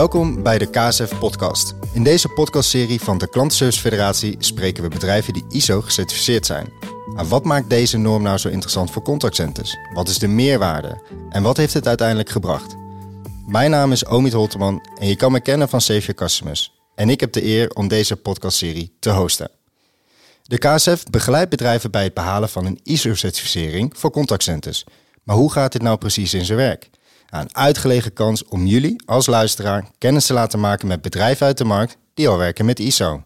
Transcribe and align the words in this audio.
Welkom 0.00 0.42
bij 0.42 0.58
de 0.58 0.70
KSF 0.70 1.18
Podcast. 1.18 1.74
In 1.92 2.02
deze 2.02 2.28
podcastserie 2.28 3.00
van 3.00 3.18
de 3.18 3.28
Klantenservice 3.28 3.80
Federatie 3.80 4.36
spreken 4.38 4.82
we 4.82 4.88
bedrijven 4.88 5.32
die 5.32 5.44
ISO 5.48 5.80
gecertificeerd 5.80 6.46
zijn. 6.46 6.72
Maar 7.14 7.28
wat 7.28 7.44
maakt 7.44 7.70
deze 7.70 7.98
norm 7.98 8.22
nou 8.22 8.38
zo 8.38 8.48
interessant 8.48 8.90
voor 8.90 9.02
contactcenters? 9.02 9.76
Wat 9.94 10.08
is 10.08 10.18
de 10.18 10.28
meerwaarde? 10.28 11.02
En 11.30 11.42
wat 11.42 11.56
heeft 11.56 11.74
het 11.74 11.86
uiteindelijk 11.86 12.28
gebracht? 12.28 12.76
Mijn 13.46 13.70
naam 13.70 13.92
is 13.92 14.06
Omid 14.06 14.32
Holterman 14.32 14.86
en 14.98 15.06
je 15.06 15.16
kan 15.16 15.32
me 15.32 15.40
kennen 15.40 15.68
van 15.68 15.80
Save 15.80 16.00
Your 16.00 16.14
Customers. 16.14 16.72
En 16.94 17.10
ik 17.10 17.20
heb 17.20 17.32
de 17.32 17.44
eer 17.44 17.70
om 17.70 17.88
deze 17.88 18.16
podcastserie 18.16 18.96
te 19.00 19.10
hosten. 19.10 19.50
De 20.42 20.58
KSF 20.58 21.04
begeleidt 21.10 21.50
bedrijven 21.50 21.90
bij 21.90 22.02
het 22.02 22.14
behalen 22.14 22.48
van 22.48 22.66
een 22.66 22.80
ISO-certificering 22.82 23.92
voor 23.96 24.10
contactcenters. 24.10 24.84
Maar 25.22 25.36
hoe 25.36 25.52
gaat 25.52 25.72
dit 25.72 25.82
nou 25.82 25.98
precies 25.98 26.34
in 26.34 26.44
zijn 26.44 26.58
werk? 26.58 26.90
Een 27.30 27.56
uitgelegen 27.56 28.12
kans 28.12 28.44
om 28.44 28.66
jullie 28.66 29.02
als 29.06 29.26
luisteraar 29.26 29.84
kennis 29.98 30.26
te 30.26 30.32
laten 30.32 30.60
maken 30.60 30.88
met 30.88 31.02
bedrijven 31.02 31.46
uit 31.46 31.58
de 31.58 31.64
markt 31.64 31.96
die 32.14 32.28
al 32.28 32.38
werken 32.38 32.64
met 32.64 32.78
ISO. 32.78 33.24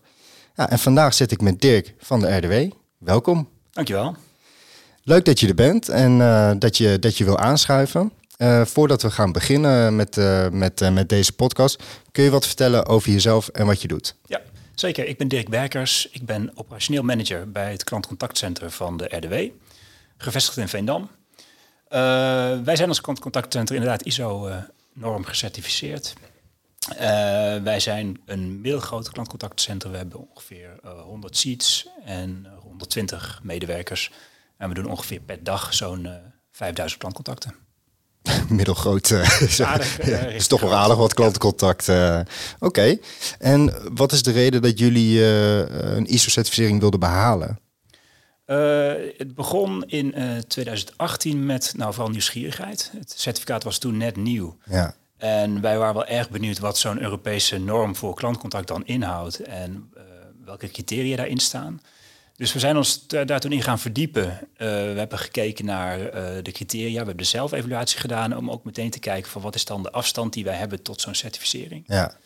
Ja, 0.54 0.70
en 0.70 0.78
vandaag 0.78 1.14
zit 1.14 1.30
ik 1.30 1.40
met 1.40 1.60
Dirk 1.60 1.94
van 1.98 2.20
de 2.20 2.36
RDW. 2.36 2.72
Welkom. 2.98 3.48
Dankjewel. 3.70 4.16
Leuk 5.02 5.24
dat 5.24 5.40
je 5.40 5.48
er 5.48 5.54
bent 5.54 5.88
en 5.88 6.18
uh, 6.18 6.50
dat, 6.58 6.76
je, 6.76 6.98
dat 6.98 7.18
je 7.18 7.24
wil 7.24 7.38
aanschuiven. 7.38 8.12
Uh, 8.38 8.64
voordat 8.64 9.02
we 9.02 9.10
gaan 9.10 9.32
beginnen 9.32 9.96
met, 9.96 10.16
uh, 10.16 10.48
met, 10.48 10.90
met 10.92 11.08
deze 11.08 11.32
podcast, 11.32 11.82
kun 12.12 12.24
je 12.24 12.30
wat 12.30 12.46
vertellen 12.46 12.86
over 12.86 13.10
jezelf 13.10 13.48
en 13.48 13.66
wat 13.66 13.82
je 13.82 13.88
doet? 13.88 14.14
Ja, 14.26 14.40
zeker. 14.74 15.06
Ik 15.06 15.18
ben 15.18 15.28
Dirk 15.28 15.48
Berkers. 15.48 16.08
Ik 16.12 16.26
ben 16.26 16.50
operationeel 16.54 17.02
manager 17.02 17.50
bij 17.50 17.70
het 17.70 17.84
klantcontactcentrum 17.84 18.70
van 18.70 18.96
de 18.96 19.16
RDW, 19.16 19.34
gevestigd 20.16 20.56
in 20.56 20.68
Veendam. 20.68 21.08
Uh, 21.94 22.00
wij 22.64 22.76
zijn 22.76 22.88
als 22.88 23.00
klantcontactcentrum 23.00 23.78
inderdaad 23.78 24.06
ISO-norm 24.06 25.24
gecertificeerd. 25.24 26.14
Uh, 26.92 26.96
wij 27.62 27.80
zijn 27.80 28.20
een 28.26 28.60
middelgroot 28.60 29.10
klantcontactcentrum. 29.10 29.92
We 29.92 29.98
hebben 29.98 30.28
ongeveer 30.30 30.70
uh, 30.84 30.90
100 31.00 31.36
seats 31.36 31.88
en 32.04 32.46
120 32.62 33.40
medewerkers. 33.42 34.10
En 34.56 34.68
we 34.68 34.74
doen 34.74 34.90
ongeveer 34.90 35.20
per 35.20 35.44
dag 35.44 35.74
zo'n 35.74 36.08
5000 36.50 37.00
klantcontacten. 37.00 37.54
Middelgroot. 38.48 39.12
aardig, 39.60 39.98
is 40.34 40.46
toch 40.46 40.60
wel 40.60 40.74
aardig 40.74 40.96
wat 40.96 41.14
klantencontact. 41.14 41.88
Oké. 41.88 42.24
Okay. 42.58 43.00
En 43.38 43.74
wat 43.94 44.12
is 44.12 44.22
de 44.22 44.32
reden 44.32 44.62
dat 44.62 44.78
jullie 44.78 45.24
een 45.24 46.06
ISO-certificering 46.06 46.80
wilden 46.80 47.00
behalen? 47.00 47.58
Uh, 48.46 48.92
het 49.16 49.34
begon 49.34 49.84
in 49.86 50.18
uh, 50.18 50.38
2018 50.38 51.46
met 51.46 51.72
nou, 51.76 51.92
vooral 51.92 52.10
nieuwsgierigheid. 52.10 52.92
Het 52.96 53.14
certificaat 53.16 53.64
was 53.64 53.78
toen 53.78 53.96
net 53.96 54.16
nieuw. 54.16 54.56
Ja. 54.64 54.94
En 55.16 55.60
wij 55.60 55.78
waren 55.78 55.94
wel 55.94 56.06
erg 56.06 56.30
benieuwd 56.30 56.58
wat 56.58 56.78
zo'n 56.78 57.00
Europese 57.02 57.58
norm 57.58 57.96
voor 57.96 58.14
klantcontact 58.14 58.68
dan 58.68 58.86
inhoudt 58.86 59.40
en 59.40 59.90
uh, 59.96 60.02
welke 60.44 60.70
criteria 60.70 61.16
daarin 61.16 61.38
staan. 61.38 61.80
Dus 62.36 62.52
we 62.52 62.58
zijn 62.58 62.76
ons 62.76 63.06
daar 63.06 63.40
toen 63.40 63.52
in 63.52 63.62
gaan 63.62 63.78
verdiepen. 63.78 64.48
we 64.56 64.94
hebben 64.96 65.18
gekeken 65.18 65.64
naar 65.64 65.98
de 66.42 66.52
criteria. 66.52 66.90
We 66.90 66.96
hebben 66.96 67.16
de 67.16 67.24
zelfevaluatie 67.24 68.00
gedaan 68.00 68.36
om 68.36 68.50
ook 68.50 68.64
meteen 68.64 68.90
te 68.90 68.98
kijken 68.98 69.30
van 69.30 69.42
wat 69.42 69.54
is 69.54 69.64
dan 69.64 69.82
de 69.82 69.90
afstand 69.90 70.32
die 70.32 70.44
wij 70.44 70.56
hebben 70.56 70.82
tot 70.82 71.00
zo'n 71.00 71.14
certificering. 71.14 71.84
Ja, 71.86 72.16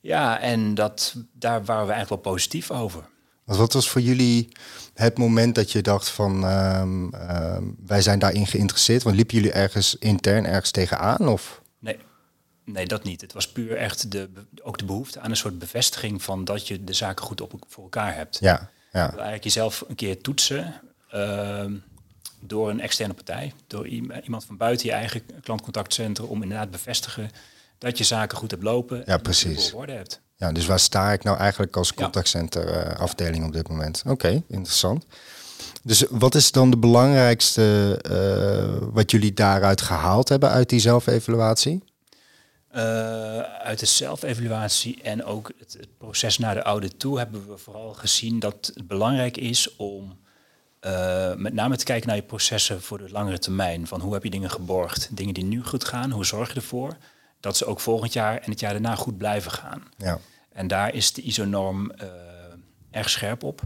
ja 0.00 0.40
en 0.40 0.74
dat, 0.74 1.14
daar 1.32 1.64
waren 1.64 1.86
we 1.86 1.92
eigenlijk 1.92 2.22
wel 2.24 2.32
positief 2.32 2.70
over. 2.70 3.04
Wat 3.46 3.72
was 3.72 3.88
voor 3.88 4.00
jullie 4.00 4.48
het 4.94 5.18
moment 5.18 5.54
dat 5.54 5.72
je 5.72 5.82
dacht 5.82 6.08
van 6.08 6.44
um, 6.44 7.14
um, 7.14 7.76
wij 7.86 8.02
zijn 8.02 8.18
daarin 8.18 8.46
geïnteresseerd? 8.46 9.02
Want 9.02 9.16
liepen 9.16 9.36
jullie 9.36 9.52
ergens 9.52 9.96
intern 9.98 10.46
ergens 10.46 10.70
tegenaan? 10.70 11.28
Of? 11.28 11.62
Nee. 11.78 11.98
nee, 12.64 12.86
dat 12.86 13.04
niet. 13.04 13.20
Het 13.20 13.32
was 13.32 13.52
puur 13.52 13.76
echt 13.76 14.10
de, 14.10 14.30
ook 14.62 14.78
de 14.78 14.84
behoefte 14.84 15.20
aan 15.20 15.30
een 15.30 15.36
soort 15.36 15.58
bevestiging 15.58 16.22
van 16.22 16.44
dat 16.44 16.68
je 16.68 16.84
de 16.84 16.92
zaken 16.92 17.24
goed 17.24 17.40
op, 17.40 17.52
voor 17.68 17.82
elkaar 17.82 18.14
hebt. 18.14 18.38
Ja, 18.40 18.70
ja. 18.92 19.10
Eigenlijk 19.10 19.44
jezelf 19.44 19.84
een 19.88 19.94
keer 19.94 20.20
toetsen 20.20 20.80
uh, 21.14 21.64
door 22.40 22.70
een 22.70 22.80
externe 22.80 23.14
partij, 23.14 23.52
door 23.66 23.88
iemand 23.88 24.44
van 24.44 24.56
buiten 24.56 24.86
je 24.86 24.92
eigen 24.92 25.22
klantcontactcentrum 25.42 26.28
om 26.28 26.42
inderdaad 26.42 26.70
bevestigen 26.70 27.30
dat 27.78 27.98
je 27.98 28.04
zaken 28.04 28.38
goed 28.38 28.50
hebt 28.50 28.62
lopen 28.62 28.98
ja, 28.98 29.04
en 29.04 29.22
precies. 29.22 29.72
orde 29.72 29.92
hebt. 29.92 30.24
Ja, 30.38 30.52
dus 30.52 30.66
waar 30.66 30.78
sta 30.78 31.12
ik 31.12 31.22
nou 31.22 31.38
eigenlijk 31.38 31.76
als 31.76 31.94
contactcenter 31.94 32.86
uh, 32.86 33.00
afdeling 33.00 33.44
op 33.46 33.52
dit 33.52 33.68
moment? 33.68 34.02
Oké, 34.06 34.42
interessant. 34.48 35.06
Dus 35.82 36.04
wat 36.10 36.34
is 36.34 36.52
dan 36.52 36.70
de 36.70 36.76
belangrijkste 36.76 37.98
uh, 38.10 38.88
wat 38.92 39.10
jullie 39.10 39.34
daaruit 39.34 39.80
gehaald 39.80 40.28
hebben 40.28 40.50
uit 40.50 40.68
die 40.68 40.80
zelfevaluatie? 40.80 41.84
Uh, 42.74 42.80
uit 43.40 43.78
de 43.78 43.86
zelfevaluatie 43.86 45.02
en 45.02 45.24
ook 45.24 45.52
het, 45.58 45.72
het, 45.72 45.98
proces 45.98 46.38
naar 46.38 46.54
de 46.54 46.62
audit 46.62 46.98
toe 46.98 47.18
hebben 47.18 47.48
we 47.48 47.58
vooral 47.58 47.92
gezien 47.92 48.38
dat 48.38 48.72
het 48.74 48.88
belangrijk 48.88 49.36
is 49.36 49.76
om 49.76 50.24
met 51.36 51.52
name 51.52 51.76
te 51.76 51.84
kijken 51.84 52.06
naar 52.06 52.16
je 52.16 52.22
processen 52.22 52.82
voor 52.82 52.98
de 52.98 53.10
langere 53.10 53.38
termijn. 53.38 53.86
Van 53.86 54.00
hoe 54.00 54.12
heb 54.12 54.24
je 54.24 54.30
dingen 54.30 54.50
geborgd? 54.50 55.08
Dingen 55.10 55.34
die 55.34 55.44
nu 55.44 55.62
goed 55.64 55.84
gaan, 55.84 56.10
hoe 56.10 56.24
zorg 56.24 56.48
je 56.48 56.54
ervoor? 56.54 56.96
Dat 57.46 57.56
ze 57.56 57.64
ook 57.64 57.80
volgend 57.80 58.12
jaar 58.12 58.38
en 58.38 58.50
het 58.50 58.60
jaar 58.60 58.72
daarna 58.72 58.94
goed 58.94 59.18
blijven 59.18 59.50
gaan. 59.50 59.82
Ja. 59.96 60.18
En 60.52 60.66
daar 60.66 60.94
is 60.94 61.12
de 61.12 61.22
ISO-norm 61.22 61.92
uh, 62.02 62.08
erg 62.90 63.10
scherp 63.10 63.42
op. 63.42 63.62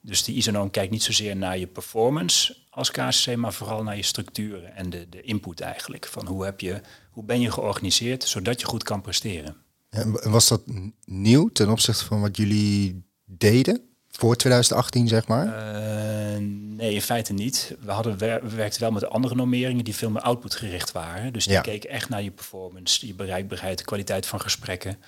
Dus 0.00 0.24
de 0.24 0.32
ISO-norm 0.32 0.70
kijkt 0.70 0.90
niet 0.90 1.02
zozeer 1.02 1.36
naar 1.36 1.58
je 1.58 1.66
performance 1.66 2.56
als 2.70 2.90
KCC, 2.90 3.36
maar 3.36 3.52
vooral 3.52 3.82
naar 3.82 3.96
je 3.96 4.02
structuren 4.02 4.76
en 4.76 4.90
de, 4.90 5.08
de 5.08 5.22
input 5.22 5.60
eigenlijk. 5.60 6.06
Van 6.06 6.26
hoe, 6.26 6.44
heb 6.44 6.60
je, 6.60 6.80
hoe 7.10 7.24
ben 7.24 7.40
je 7.40 7.50
georganiseerd, 7.50 8.24
zodat 8.24 8.60
je 8.60 8.66
goed 8.66 8.82
kan 8.82 9.00
presteren. 9.00 9.56
en 9.90 10.30
was 10.30 10.48
dat 10.48 10.62
nieuw 11.04 11.48
ten 11.48 11.70
opzichte 11.70 12.04
van 12.04 12.20
wat 12.20 12.36
jullie 12.36 13.04
deden? 13.24 13.93
Voor 14.18 14.36
2018, 14.36 15.08
zeg 15.08 15.26
maar? 15.26 15.46
Uh, 15.46 16.36
nee, 16.76 16.94
in 16.94 17.02
feite 17.02 17.32
niet. 17.32 17.76
We, 17.80 17.90
hadden 17.90 18.18
we 18.18 18.40
werkten 18.56 18.80
wel 18.80 18.90
met 18.90 19.08
andere 19.08 19.34
normeringen 19.34 19.84
die 19.84 19.94
veel 19.94 20.10
meer 20.10 20.22
output 20.22 20.54
gericht 20.54 20.92
waren. 20.92 21.32
Dus 21.32 21.46
die 21.46 21.60
keken 21.60 21.90
echt 21.90 22.08
naar 22.08 22.22
je 22.22 22.30
performance, 22.30 23.06
je 23.06 23.14
bereikbaarheid, 23.14 23.78
de 23.78 23.84
kwaliteit 23.84 24.26
van 24.26 24.40
gesprekken. 24.40 24.98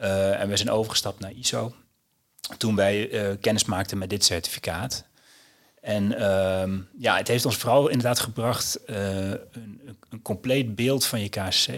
Uh, 0.00 0.40
en 0.40 0.48
we 0.48 0.56
zijn 0.56 0.70
overgestapt 0.70 1.20
naar 1.20 1.32
ISO. 1.32 1.74
Toen 2.58 2.76
wij 2.76 3.10
uh, 3.10 3.36
kennis 3.40 3.64
maakten 3.64 3.98
met 3.98 4.10
dit 4.10 4.24
certificaat. 4.24 5.04
En 5.80 6.12
uh, 6.12 6.78
ja, 6.98 7.16
het 7.16 7.28
heeft 7.28 7.44
ons 7.44 7.56
vooral 7.56 7.88
inderdaad 7.88 8.18
gebracht 8.18 8.78
een, 8.86 9.40
een, 10.10 10.22
compleet 10.22 10.74
beeld 10.74 11.04
van 11.04 11.20
je 11.20 11.28
KSC. 11.28 11.70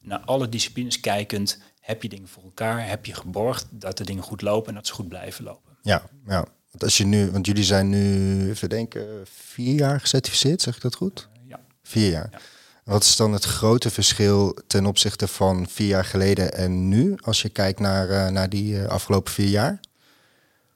Naar 0.00 0.20
alle 0.20 0.48
disciplines 0.48 1.00
kijkend, 1.00 1.58
heb 1.80 2.02
je 2.02 2.08
dingen 2.08 2.28
voor 2.28 2.42
elkaar? 2.42 2.88
Heb 2.88 3.06
je 3.06 3.14
geborgd 3.14 3.66
dat 3.70 3.98
de 3.98 4.04
dingen 4.04 4.22
goed 4.22 4.42
lopen 4.42 4.68
en 4.68 4.74
dat 4.74 4.86
ze 4.86 4.92
goed 4.92 5.08
blijven 5.08 5.44
lopen? 5.44 5.67
Ja, 5.88 6.02
ja. 6.26 6.44
Want 6.70 6.82
als 6.82 6.96
je 6.96 7.06
nu, 7.06 7.30
want 7.30 7.46
jullie 7.46 7.64
zijn 7.64 7.88
nu, 7.88 8.48
even 8.50 8.68
denken, 8.68 9.06
vier 9.24 9.74
jaar 9.74 10.00
gecertificeerd, 10.00 10.62
zeg 10.62 10.76
ik 10.76 10.82
dat 10.82 10.94
goed? 10.94 11.28
Ja. 11.46 11.60
Vier 11.82 12.10
jaar. 12.10 12.28
Ja. 12.30 12.38
Wat 12.84 13.02
is 13.02 13.16
dan 13.16 13.32
het 13.32 13.44
grote 13.44 13.90
verschil 13.90 14.58
ten 14.66 14.86
opzichte 14.86 15.28
van 15.28 15.66
vier 15.68 15.86
jaar 15.86 16.04
geleden 16.04 16.52
en 16.52 16.88
nu, 16.88 17.16
als 17.20 17.42
je 17.42 17.48
kijkt 17.48 17.80
naar, 17.80 18.08
uh, 18.08 18.28
naar 18.28 18.48
die 18.48 18.74
uh, 18.74 18.86
afgelopen 18.86 19.32
vier 19.32 19.48
jaar? 19.48 19.80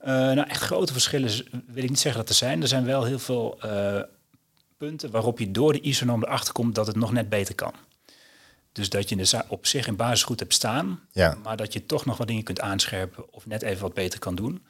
nou, 0.05 0.49
echt 0.49 0.63
grote 0.63 0.93
verschillen 0.93 1.45
wil 1.67 1.83
ik 1.83 1.89
niet 1.89 2.01
zeggen 2.01 2.21
dat 2.21 2.29
er 2.29 2.35
zijn. 2.37 2.63
Er 2.63 2.69
zijn 2.69 2.85
wel 2.85 3.05
heel 3.05 3.19
veel 3.19 3.59
punten 4.77 5.11
waarop 5.11 5.39
je 5.39 5.51
door 5.51 5.73
de 5.73 5.81
ISO-norm 5.81 6.25
erachter 6.25 6.53
komt 6.53 6.75
dat 6.75 6.87
het 6.87 6.97
nog 6.97 7.13
net 7.13 7.29
beter 7.29 7.55
kan. 7.55 7.73
Dus 8.73 8.91
dat 8.91 9.09
je 9.09 9.17
de 9.17 9.45
op 9.49 9.67
zich 9.67 9.87
in 9.87 9.97
basis 9.97 10.23
goed 10.23 10.41
hebt 10.41 10.55
staan, 10.55 11.01
ja. 11.13 11.37
maar 11.43 11.57
dat 11.57 11.73
je 11.73 11.87
toch 11.87 12.05
nog 12.05 12.17
wat 12.17 12.27
dingen 12.27 12.43
kunt 12.43 12.61
aanscherpen 12.61 13.33
of 13.33 13.47
net 13.47 13.63
even 13.63 13.83
wat 13.83 13.95
beter 13.95 14.19
kan 14.19 14.35
doen. 14.35 14.63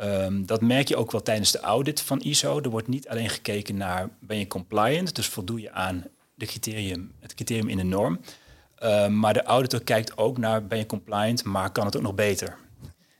Um, 0.00 0.46
dat 0.46 0.60
merk 0.60 0.88
je 0.88 0.96
ook 0.96 1.12
wel 1.12 1.22
tijdens 1.22 1.52
de 1.52 1.60
audit 1.60 2.00
van 2.00 2.20
ISO. 2.20 2.60
Er 2.60 2.70
wordt 2.70 2.88
niet 2.88 3.08
alleen 3.08 3.28
gekeken 3.28 3.76
naar 3.76 4.08
ben 4.20 4.38
je 4.38 4.46
compliant, 4.46 5.14
dus 5.14 5.26
voldoe 5.26 5.60
je 5.60 5.72
aan 5.72 6.04
de 6.34 6.46
criterium, 6.46 7.12
het 7.20 7.34
criterium 7.34 7.68
in 7.68 7.76
de 7.76 7.82
norm. 7.82 8.20
Um, 8.82 9.18
maar 9.18 9.32
de 9.32 9.42
auditor 9.42 9.82
kijkt 9.82 10.16
ook 10.16 10.38
naar 10.38 10.66
ben 10.66 10.78
je 10.78 10.86
compliant, 10.86 11.44
maar 11.44 11.70
kan 11.70 11.86
het 11.86 11.96
ook 11.96 12.02
nog 12.02 12.14
beter. 12.14 12.56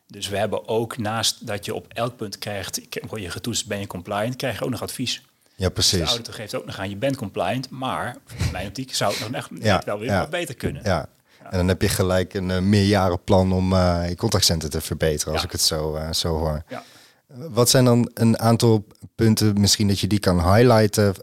Dus 0.07 0.29
we 0.29 0.37
hebben 0.37 0.69
ook 0.69 0.99
naast 0.99 1.47
dat 1.47 1.65
je 1.65 1.75
op 1.75 1.87
elk 1.89 2.17
punt 2.17 2.39
krijgt, 2.39 2.81
word 3.09 3.23
je 3.23 3.31
getoetst, 3.31 3.67
ben 3.67 3.81
je 3.81 3.87
compliant, 3.87 4.37
krijg 4.37 4.59
je 4.59 4.65
ook 4.65 4.71
nog 4.71 4.83
advies. 4.83 5.23
Ja, 5.55 5.69
precies. 5.69 5.91
Dus 5.91 6.01
de 6.01 6.07
auditor 6.07 6.35
geeft 6.35 6.55
ook 6.55 6.67
nog 6.67 6.79
aan, 6.79 6.91
je 6.91 6.97
bent 6.97 7.17
compliant, 7.17 7.71
maar 7.71 8.17
in 8.39 8.51
mijn 8.53 8.67
optiek 8.67 8.95
zou 8.95 9.13
het 9.13 9.21
nog 9.21 9.33
echt 9.33 9.51
ja, 9.61 9.83
wel 9.85 9.99
weer 9.99 10.09
ja. 10.09 10.21
wat 10.21 10.31
beter 10.31 10.55
kunnen. 10.55 10.83
Ja. 10.85 11.09
En 11.51 11.59
dan 11.59 11.69
heb 11.69 11.83
je 11.83 11.89
gelijk 11.89 12.35
een 12.35 12.49
uh, 12.49 12.59
meerjarenplan 12.59 13.53
om 13.53 13.73
uh, 13.73 14.09
je 14.09 14.17
contactcenter 14.17 14.71
te 14.71 14.81
verbeteren, 14.81 15.33
als 15.33 15.45
ik 15.45 15.53
het 15.53 15.61
zo, 15.61 15.97
uh, 15.97 16.13
zo 16.13 16.37
hoor. 16.37 16.63
Ja. 16.69 16.83
Wat 17.27 17.69
zijn 17.69 17.85
dan 17.85 18.11
een 18.15 18.39
aantal 18.39 18.87
punten, 19.15 19.61
misschien 19.61 19.89
dat 19.89 20.01
je 20.01 20.07
die 20.07 20.19
kan 20.19 20.55
highlighten, 20.55 21.15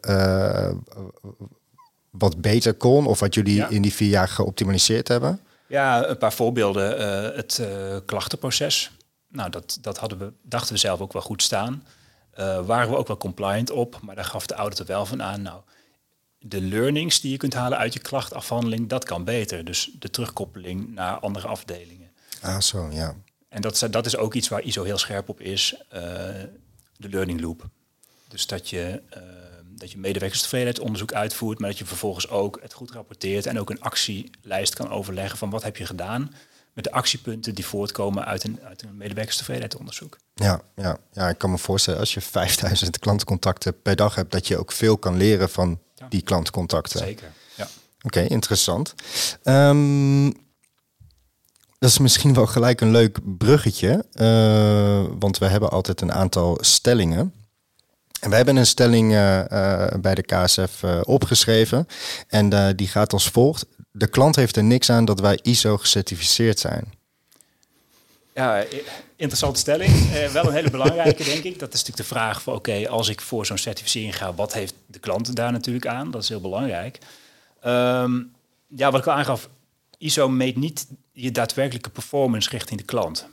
wat 2.10 2.42
beter 2.42 2.74
kon 2.74 3.06
of 3.06 3.20
wat 3.20 3.34
jullie 3.34 3.66
in 3.70 3.82
die 3.82 3.94
vier 3.94 4.10
jaar 4.10 4.28
geoptimaliseerd 4.28 5.08
hebben? 5.08 5.40
Ja, 5.68 6.08
een 6.08 6.18
paar 6.18 6.34
voorbeelden. 6.34 6.98
het 7.36 7.62
klachtenproces. 8.06 8.92
Nou, 9.28 9.50
dat, 9.50 9.78
dat 9.82 9.98
hadden 9.98 10.18
we, 10.18 10.34
dachten 10.42 10.74
we 10.74 10.80
zelf 10.80 11.00
ook 11.00 11.14
wel 11.14 11.22
goed 11.22 11.44
staan. 11.44 11.84
waren 12.66 12.90
we 12.90 12.98
ook 12.98 13.08
wel 13.08 13.18
compliant 13.18 13.72
op, 13.72 14.00
maar 14.02 14.16
daar 14.16 14.26
gaf 14.26 14.46
de 14.46 14.54
auditor 14.54 14.86
wel 14.86 15.06
van 15.06 15.24
aan. 15.24 15.42
Nou, 15.42 15.62
de 16.48 16.62
learnings 16.62 17.22
die 17.22 17.32
je 17.32 17.38
kunt 17.38 17.54
halen 17.54 17.78
uit 17.78 17.94
je 17.94 18.00
klachtafhandeling, 18.00 18.90
dat 18.90 19.04
kan 19.04 19.24
beter. 19.24 19.66
Dus 19.66 19.92
de 20.00 20.10
terugkoppeling 20.10 20.94
naar 20.94 21.20
andere 21.20 21.48
afdelingen. 21.48 22.12
Ah, 22.42 22.60
zo, 22.60 22.90
ja. 22.92 23.16
En 23.50 23.62
dat, 23.62 23.88
dat 23.90 24.06
is 24.06 24.18
ook 24.18 24.34
iets 24.34 24.48
waar 24.48 24.62
ISO 24.62 24.84
heel 24.84 24.98
scherp 24.98 25.30
op 25.30 25.42
is, 25.42 25.76
uh, 25.94 26.02
de 26.98 27.10
learning 27.10 27.42
loop. 27.42 27.70
Dus 28.28 28.48
dat 28.48 28.70
je, 28.70 29.02
uh, 29.18 29.22
dat 29.68 29.92
je 29.92 29.98
medewerkerstevredenheidsonderzoek 29.98 31.14
uitvoert, 31.14 31.60
maar 31.60 31.70
dat 31.70 31.78
je 31.78 31.86
vervolgens 31.86 32.30
ook 32.30 32.60
het 32.62 32.74
goed 32.74 32.92
rapporteert 32.92 33.46
en 33.46 33.60
ook 33.60 33.70
een 33.70 33.82
actielijst 33.82 34.74
kan 34.74 34.90
overleggen 34.90 35.38
van 35.38 35.50
wat 35.50 35.64
heb 35.64 35.78
je 35.78 35.86
gedaan 35.86 36.32
met 36.74 36.84
de 36.84 36.92
actiepunten 36.92 37.56
die 37.56 37.66
voortkomen 37.66 38.26
uit 38.26 38.44
een, 38.44 38.60
uit 38.64 38.82
een 38.82 38.98
medewerkerstevredenheidsonderzoek. 38.98 40.18
Ja, 40.34 40.62
ja, 40.76 40.98
ja, 41.12 41.30
ik 41.30 41.38
kan 41.38 41.52
me 41.52 41.58
voorstellen 41.58 42.00
als 42.00 42.14
je 42.14 42.22
5000 42.22 43.00
klantcontacten 43.00 43.82
per 43.82 43.96
dag 43.96 44.16
hebt, 44.16 44.32
dat 44.32 44.48
je 44.48 44.58
ook 44.58 44.72
veel 44.72 44.98
kan 44.98 45.18
leren 45.18 45.50
van 45.50 45.80
die 46.10 46.22
klantcontacten. 46.22 47.00
Zeker, 47.00 47.32
ja. 47.56 47.68
Oké, 48.02 48.22
interessant. 48.22 48.94
Um, 49.44 50.26
dat 51.80 51.90
is 51.90 51.98
misschien 51.98 52.34
wel 52.34 52.46
gelijk 52.46 52.82
een 52.82 52.92
leuk 52.92 53.20
bruggetje, 53.38 54.06
uh, 54.14 55.04
want 55.20 55.38
we 55.38 55.46
hebben 55.46 55.70
altijd 55.70 56.02
een 56.02 56.14
aantal 56.14 56.58
stellingen. 56.62 57.34
En 58.20 58.30
we 58.30 58.36
hebben 58.36 58.56
een 58.56 58.66
stelling 58.66 59.12
uh, 59.12 59.38
uh, 59.52 59.88
bij 60.00 60.16
de 60.16 60.22
KSF 60.22 60.84
opgeschreven 61.04 61.88
en 62.28 62.76
die 62.76 62.88
gaat 62.88 63.14
als 63.14 63.30
volgt 63.30 63.66
de 63.98 64.08
klant 64.08 64.36
heeft 64.36 64.56
er 64.56 64.64
niks 64.64 64.90
aan 64.90 65.06
dat 65.06 65.20
wij 65.20 65.40
ISO 65.42 65.78
gecertificeerd 65.78 66.60
zijn. 66.60 66.94
Ja, 68.36 68.66
interessante 69.16 69.60
stelling. 69.60 70.12
Eh, 70.12 70.28
wel 70.28 70.46
een 70.46 70.54
hele 70.54 70.70
belangrijke, 70.70 71.24
denk 71.24 71.44
ik. 71.44 71.60
Dat 71.60 71.74
is 71.74 71.80
natuurlijk 71.80 72.10
de 72.10 72.16
vraag 72.16 72.42
van, 72.42 72.54
oké, 72.54 72.90
als 72.90 73.10
ik 73.10 73.22
voor 73.22 73.46
zo'n 73.46 73.58
certificering 73.58 74.18
ga, 74.18 74.34
wat 74.34 74.54
heeft 74.54 74.74
de 74.86 75.00
klant 75.00 75.36
daar 75.36 75.52
natuurlijk 75.52 75.88
aan? 75.88 76.12
Dat 76.12 76.24
is 76.24 76.30
heel 76.30 76.42
belangrijk. 76.42 77.00
Ehm, 77.62 78.22
ja, 78.68 78.92
wat 78.92 79.00
ik 79.00 79.08
al 79.08 79.14
aangaf, 79.14 79.50
ISO 79.98 80.30
meet 80.30 80.56
niet 80.56 80.88
je 81.12 81.32
daadwerkelijke 81.32 81.90
performance 81.90 82.50
richting 82.50 82.80
de 82.80 82.86
klant. 82.86 83.28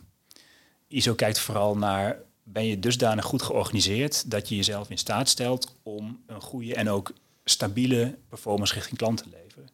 ISO 0.89 1.15
kijkt 1.15 1.39
vooral 1.39 1.77
naar, 1.77 2.17
ben 2.43 2.67
je 2.67 2.79
dusdanig 2.79 3.25
goed 3.25 3.43
georganiseerd 3.43 4.31
dat 4.31 4.49
je 4.49 4.57
jezelf 4.57 4.91
in 4.91 4.99
staat 4.99 5.29
stelt 5.29 5.75
om 5.83 6.23
een 6.27 6.41
goede 6.41 6.75
en 6.75 6.91
ook 6.91 7.13
stabiele 7.45 8.19
performance 8.29 8.75
richting 8.75 8.99
klant 8.99 9.19
te 9.19 9.29
leveren. 9.31 9.69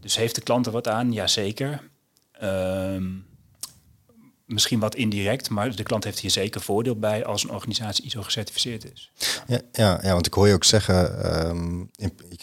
Dus 0.00 0.16
heeft 0.16 0.34
de 0.34 0.40
klant 0.40 0.66
er 0.66 0.72
wat 0.72 0.88
aan? 0.88 1.12
Jazeker. 1.12 1.90
Um, 2.42 3.27
misschien 4.48 4.78
wat 4.78 4.94
indirect, 4.94 5.50
maar 5.50 5.76
de 5.76 5.82
klant 5.82 6.04
heeft 6.04 6.18
hier 6.18 6.30
zeker 6.30 6.60
voordeel 6.60 6.98
bij 6.98 7.24
als 7.24 7.44
een 7.44 7.50
organisatie 7.50 8.04
ISO 8.04 8.22
gecertificeerd 8.22 8.92
is. 8.92 9.10
Ja, 9.46 9.60
ja, 9.72 10.00
ja 10.02 10.12
want 10.12 10.26
ik 10.26 10.34
hoor 10.34 10.48
je 10.48 10.54
ook 10.54 10.64
zeggen, 10.64 11.30
um, 11.48 11.90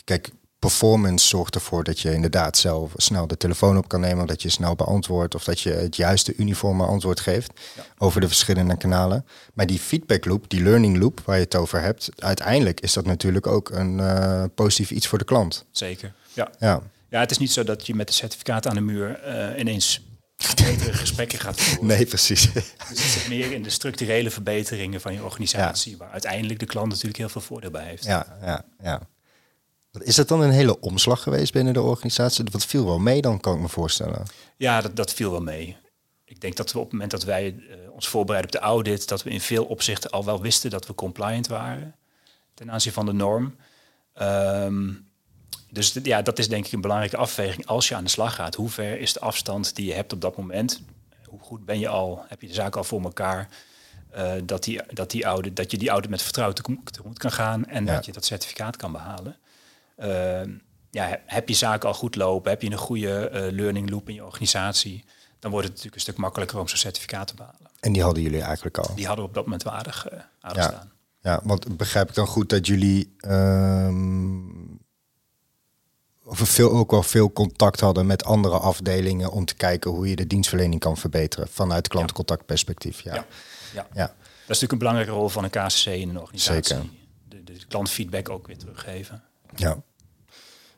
kijk, 0.04 0.32
performance 0.60 1.28
zorgt 1.28 1.56
ervoor 1.56 1.84
dat 1.84 2.00
je 2.00 2.14
inderdaad 2.14 2.58
zelf 2.58 2.94
snel 2.96 3.28
de 3.28 3.38
telefoon 3.38 3.78
op 3.78 3.88
kan 3.88 4.00
nemen, 4.00 4.28
dat 4.28 4.42
je 4.42 4.50
snel 4.50 4.76
beantwoordt 4.76 5.36
of 5.36 5.44
dat 5.44 5.60
je 5.60 5.70
het 5.70 5.96
juiste 5.96 6.36
uniforme 6.36 6.86
antwoord 6.86 7.20
geeft 7.20 7.52
over 7.98 8.22
de 8.22 8.28
verschillende 8.28 8.78
kanalen. 8.78 9.26
Maar 9.54 9.66
die 9.66 9.80
feedback 9.80 10.26
loop, 10.26 10.50
die 10.50 10.64
learning 10.64 10.98
loop 10.98 11.22
waar 11.26 11.36
je 11.36 11.44
het 11.44 11.56
over 11.56 11.82
hebt, 11.82 12.10
uiteindelijk 12.16 12.80
is 12.80 12.94
dat 12.94 13.06
natuurlijk 13.06 13.48
ook 13.48 13.70
een 13.70 13.98
uh, 13.98 14.44
positief 14.56 14.92
iets 14.92 15.08
voor 15.08 15.18
de 15.18 15.26
klant. 15.26 15.66
Zeker. 15.72 16.14
Ja. 16.34 16.52
ja. 16.60 16.82
Ja, 17.10 17.20
het 17.20 17.32
is 17.32 17.38
niet 17.38 17.52
zo 17.52 17.64
dat 17.64 17.88
je 17.88 17.96
met 17.96 18.08
de 18.08 18.14
certificaat 18.14 18.68
aan 18.68 18.76
de 18.76 18.82
muur 18.82 19.20
uh, 19.28 19.60
ineens 19.60 20.05
betere 20.36 20.94
gesprekken 20.94 21.40
gaat 21.40 21.62
voeren. 21.62 21.86
Nee, 21.86 22.06
precies. 22.06 22.54
Dus 22.54 22.74
het 22.88 22.98
zit 22.98 23.28
meer 23.28 23.52
in 23.52 23.64
de 23.64 23.70
structurele 23.70 24.32
verbeteringen 24.32 25.02
van 25.02 25.14
je 25.14 25.24
organisatie, 25.24 25.98
waar 25.98 26.12
uiteindelijk 26.12 26.60
de 26.60 26.66
klant 26.66 26.90
natuurlijk 26.90 27.18
heel 27.18 27.30
veel 27.30 27.42
voordeel 27.42 27.72
bij 27.72 27.86
heeft. 27.86 28.04
Ja, 28.04 28.38
ja, 28.42 28.66
ja. 28.84 29.02
Is 30.00 30.18
het 30.18 30.28
dan 30.28 30.42
een 30.42 30.52
hele 30.52 30.80
omslag 30.80 31.24
geweest 31.24 31.54
binnen 31.54 31.74
de 31.74 31.82
organisatie? 31.82 32.46
Wat 32.52 32.66
viel 32.66 32.86
wel 32.86 33.00
mee 33.00 33.22
dan, 33.22 33.40
kan 33.40 33.56
ik 33.56 33.62
me 33.62 33.70
voorstellen? 33.70 34.24
Ja, 34.58 34.82
dat, 34.82 34.96
dat 34.96 35.14
viel 35.14 35.32
wel 35.32 35.42
mee. 35.42 35.78
Ik 36.26 36.42
denk 36.42 36.56
dat 36.56 36.72
we 36.72 36.78
op 36.78 36.84
het 36.84 36.94
moment 36.94 37.12
dat 37.12 37.24
wij 37.24 37.56
uh, 37.58 37.76
ons 37.92 38.08
voorbereiden 38.08 38.54
op 38.54 38.62
de 38.62 38.68
audit, 38.68 39.08
dat 39.08 39.24
we 39.24 39.30
in 39.30 39.42
veel 39.42 39.66
opzichten 39.66 40.10
al 40.10 40.26
wel 40.26 40.42
wisten 40.42 40.70
dat 40.70 40.88
we 40.88 40.96
compliant 40.96 41.48
waren 41.48 41.96
ten 42.54 42.72
aanzien 42.72 42.94
van 42.94 43.06
de 43.06 43.14
norm. 43.14 43.56
Um, 44.22 45.08
dus 45.76 45.98
ja, 46.04 46.22
dat 46.22 46.40
is 46.40 46.48
denk 46.48 46.66
ik 46.66 46.72
een 46.72 46.82
belangrijke 46.82 47.18
afweging 47.18 47.66
als 47.66 47.88
je 47.88 47.96
aan 47.96 48.04
de 48.04 48.10
slag 48.10 48.36
gaat. 48.36 48.56
Hoe 48.56 48.70
ver 48.70 49.00
is 49.00 49.14
de 49.14 49.20
afstand 49.20 49.76
die 49.76 49.86
je 49.86 49.94
hebt 49.94 50.14
op 50.14 50.22
dat 50.22 50.38
moment? 50.38 50.82
Hoe 51.26 51.40
goed 51.40 51.66
ben 51.66 51.80
je 51.80 51.88
al? 51.88 52.26
Heb 52.28 52.42
je 52.42 52.48
de 52.48 52.54
zaak 52.54 52.76
al 52.76 52.84
voor 52.84 53.02
elkaar? 53.02 53.50
Uh, 54.16 54.32
dat, 54.44 54.64
die, 54.64 54.82
dat, 54.94 55.12
die 55.12 55.24
audit, 55.24 55.56
dat 55.56 55.72
je 55.72 55.78
die 55.78 55.90
audit 55.90 56.10
met 56.10 56.22
vertrouwen 56.22 56.56
tegemoet 56.56 57.18
kan 57.18 57.32
gaan 57.32 57.66
en 57.66 57.86
dat 57.86 58.06
je 58.06 58.12
dat 58.12 58.26
certificaat 58.26 58.76
kan 58.78 58.92
behalen. 58.92 59.38
Uh, 60.00 60.42
ja, 60.92 61.20
heb 61.26 61.50
je 61.50 61.56
zaken 61.56 61.88
al 61.88 61.96
goed 61.96 62.16
lopen? 62.16 62.52
Heb 62.52 62.62
je 62.62 62.72
een 62.72 62.78
goede 62.78 63.30
uh, 63.34 63.58
learning 63.58 63.90
loop 63.90 64.10
in 64.10 64.16
je 64.16 64.26
organisatie? 64.26 65.06
Dan 65.40 65.52
wordt 65.52 65.66
het 65.66 65.76
natuurlijk 65.76 65.96
een 65.96 66.12
stuk 66.12 66.18
makkelijker 66.18 66.60
om 66.60 66.68
zo'n 66.68 66.78
certificaat 66.78 67.28
te 67.28 67.36
behalen. 67.36 67.70
En 67.80 67.94
die 67.94 68.04
hadden 68.04 68.24
jullie 68.24 68.42
eigenlijk 68.42 68.78
al? 68.78 68.96
Die 68.96 69.06
hadden 69.06 69.24
we 69.24 69.30
op 69.30 69.36
dat 69.36 69.44
moment 69.44 69.64
wel 69.64 69.74
aardig, 69.74 70.08
aardig 70.40 70.64
ja. 70.64 70.70
staan. 70.70 70.92
Ja, 71.22 71.42
want 71.44 71.78
begrijp 71.78 72.10
ik 72.10 72.16
dan 72.16 72.28
goed 72.28 72.50
dat 72.50 72.68
jullie 72.68 73.16
ehm, 73.20 74.44
of 76.26 76.40
we 76.40 76.46
veel, 76.46 76.72
ook 76.72 76.92
wel 76.92 77.04
veel 77.04 77.32
contact 77.32 77.80
hadden 77.80 78.06
met 78.06 78.24
andere 78.24 78.58
afdelingen 78.58 79.32
om 79.32 79.46
te 79.46 79.56
kijken 79.56 79.92
hoe 79.92 80.10
je 80.10 80.16
de 80.16 80.28
dienstverlening 80.28 80.80
kan 80.80 80.98
verbeteren 80.98 81.48
vanuit 81.48 81.88
klantcontactperspectief. 81.88 83.02
Ja. 83.02 83.14
Ja. 83.14 83.26
ja. 83.74 83.88
ja. 83.94 84.06
Dat 84.06 84.56
is 84.56 84.62
natuurlijk 84.62 84.72
een 84.72 84.78
belangrijke 84.78 85.12
rol 85.12 85.30
van 85.30 85.44
een 85.44 85.50
KCC 85.50 85.86
in 85.86 86.10
een 86.10 86.20
organisatie. 86.20 86.64
Zeker. 86.64 86.90
De, 87.30 87.44
de 87.44 87.66
klantfeedback 87.68 88.30
ook 88.30 88.48
weer 88.48 88.58
teruggeven. 88.58 89.24
Ja. 89.56 89.78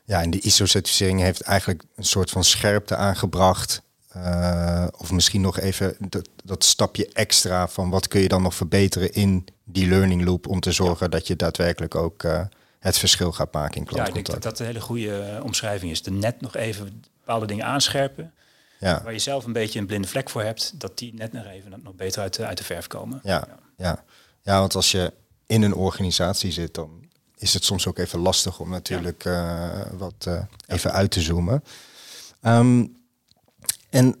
Ja, 0.04 0.22
en 0.22 0.30
de 0.30 0.40
ISO-certificering 0.40 1.20
heeft 1.20 1.40
eigenlijk 1.40 1.84
een 1.94 2.04
soort 2.04 2.30
van 2.30 2.44
scherpte 2.44 2.96
aangebracht. 2.96 3.82
Uh, 4.16 4.86
of 4.96 5.12
misschien 5.12 5.40
nog 5.40 5.58
even 5.58 5.96
dat, 5.98 6.28
dat 6.44 6.64
stapje 6.64 7.08
extra 7.12 7.68
van 7.68 7.90
wat 7.90 8.08
kun 8.08 8.20
je 8.20 8.28
dan 8.28 8.42
nog 8.42 8.54
verbeteren 8.54 9.12
in 9.12 9.46
die 9.64 9.88
learning 9.88 10.24
loop 10.24 10.46
om 10.46 10.60
te 10.60 10.72
zorgen 10.72 11.10
dat 11.10 11.26
je 11.26 11.36
daadwerkelijk 11.36 11.94
ook 11.94 12.22
uh, 12.22 12.40
het 12.78 12.98
verschil 12.98 13.32
gaat 13.32 13.52
maken 13.52 13.76
in 13.76 13.84
klantcontact. 13.84 14.14
Ja, 14.14 14.20
ik 14.20 14.26
denk 14.26 14.42
dat 14.42 14.52
dat 14.52 14.60
een 14.60 14.66
hele 14.66 14.80
goede 14.80 15.20
eh, 15.20 15.44
omschrijving 15.44 15.90
is. 15.90 16.02
De 16.02 16.10
net 16.10 16.40
nog 16.40 16.56
even 16.56 17.04
bepaalde 17.18 17.46
dingen 17.46 17.64
aanscherpen. 17.64 18.32
Ja. 18.78 19.02
Waar 19.02 19.12
je 19.12 19.18
zelf 19.18 19.44
een 19.44 19.52
beetje 19.52 19.78
een 19.78 19.86
blinde 19.86 20.08
vlek 20.08 20.30
voor 20.30 20.42
hebt, 20.42 20.80
dat 20.80 20.98
die 20.98 21.14
net 21.14 21.32
nog 21.32 21.44
even 21.44 21.80
nog 21.82 21.94
beter 21.94 22.22
uit 22.22 22.34
de, 22.34 22.46
uit 22.46 22.58
de 22.58 22.64
verf 22.64 22.86
komen. 22.86 23.20
Ja, 23.22 23.44
ja. 23.46 23.58
ja. 23.76 24.04
ja 24.42 24.58
want 24.58 24.74
als 24.74 24.90
je 24.90 25.12
in 25.46 25.62
een 25.62 25.74
organisatie 25.74 26.52
zit, 26.52 26.74
dan 26.74 27.08
is 27.36 27.54
het 27.54 27.64
soms 27.64 27.86
ook 27.86 27.98
even 27.98 28.18
lastig 28.18 28.60
om 28.60 28.70
natuurlijk 28.70 29.24
uh, 29.24 29.80
wat 29.92 30.24
uh, 30.28 30.42
even 30.66 30.92
uit 30.92 31.10
te 31.10 31.20
zoomen. 31.20 31.64
Um, 32.42 32.96
en 33.90 34.16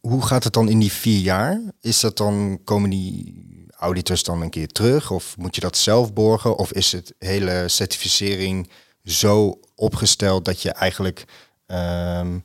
hoe 0.00 0.22
gaat 0.22 0.44
het 0.44 0.52
dan 0.52 0.68
in 0.68 0.78
die 0.78 0.92
vier 0.92 1.20
jaar? 1.20 1.60
Is 1.80 2.00
dat 2.00 2.16
dan, 2.16 2.60
komen 2.64 2.90
die 2.90 3.51
auditors 3.82 4.22
dan 4.22 4.42
een 4.42 4.50
keer 4.50 4.68
terug? 4.68 5.10
Of 5.10 5.36
moet 5.36 5.54
je 5.54 5.60
dat 5.60 5.76
zelf 5.76 6.12
borgen? 6.12 6.56
Of 6.56 6.72
is 6.72 6.92
het 6.92 7.14
hele 7.18 7.68
certificering 7.68 8.70
zo 9.04 9.60
opgesteld 9.74 10.44
dat 10.44 10.62
je 10.62 10.70
eigenlijk 10.70 11.24
um, 11.66 12.44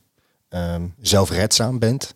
um, 0.50 0.94
zelfredzaam 1.02 1.80
bent? 1.80 2.16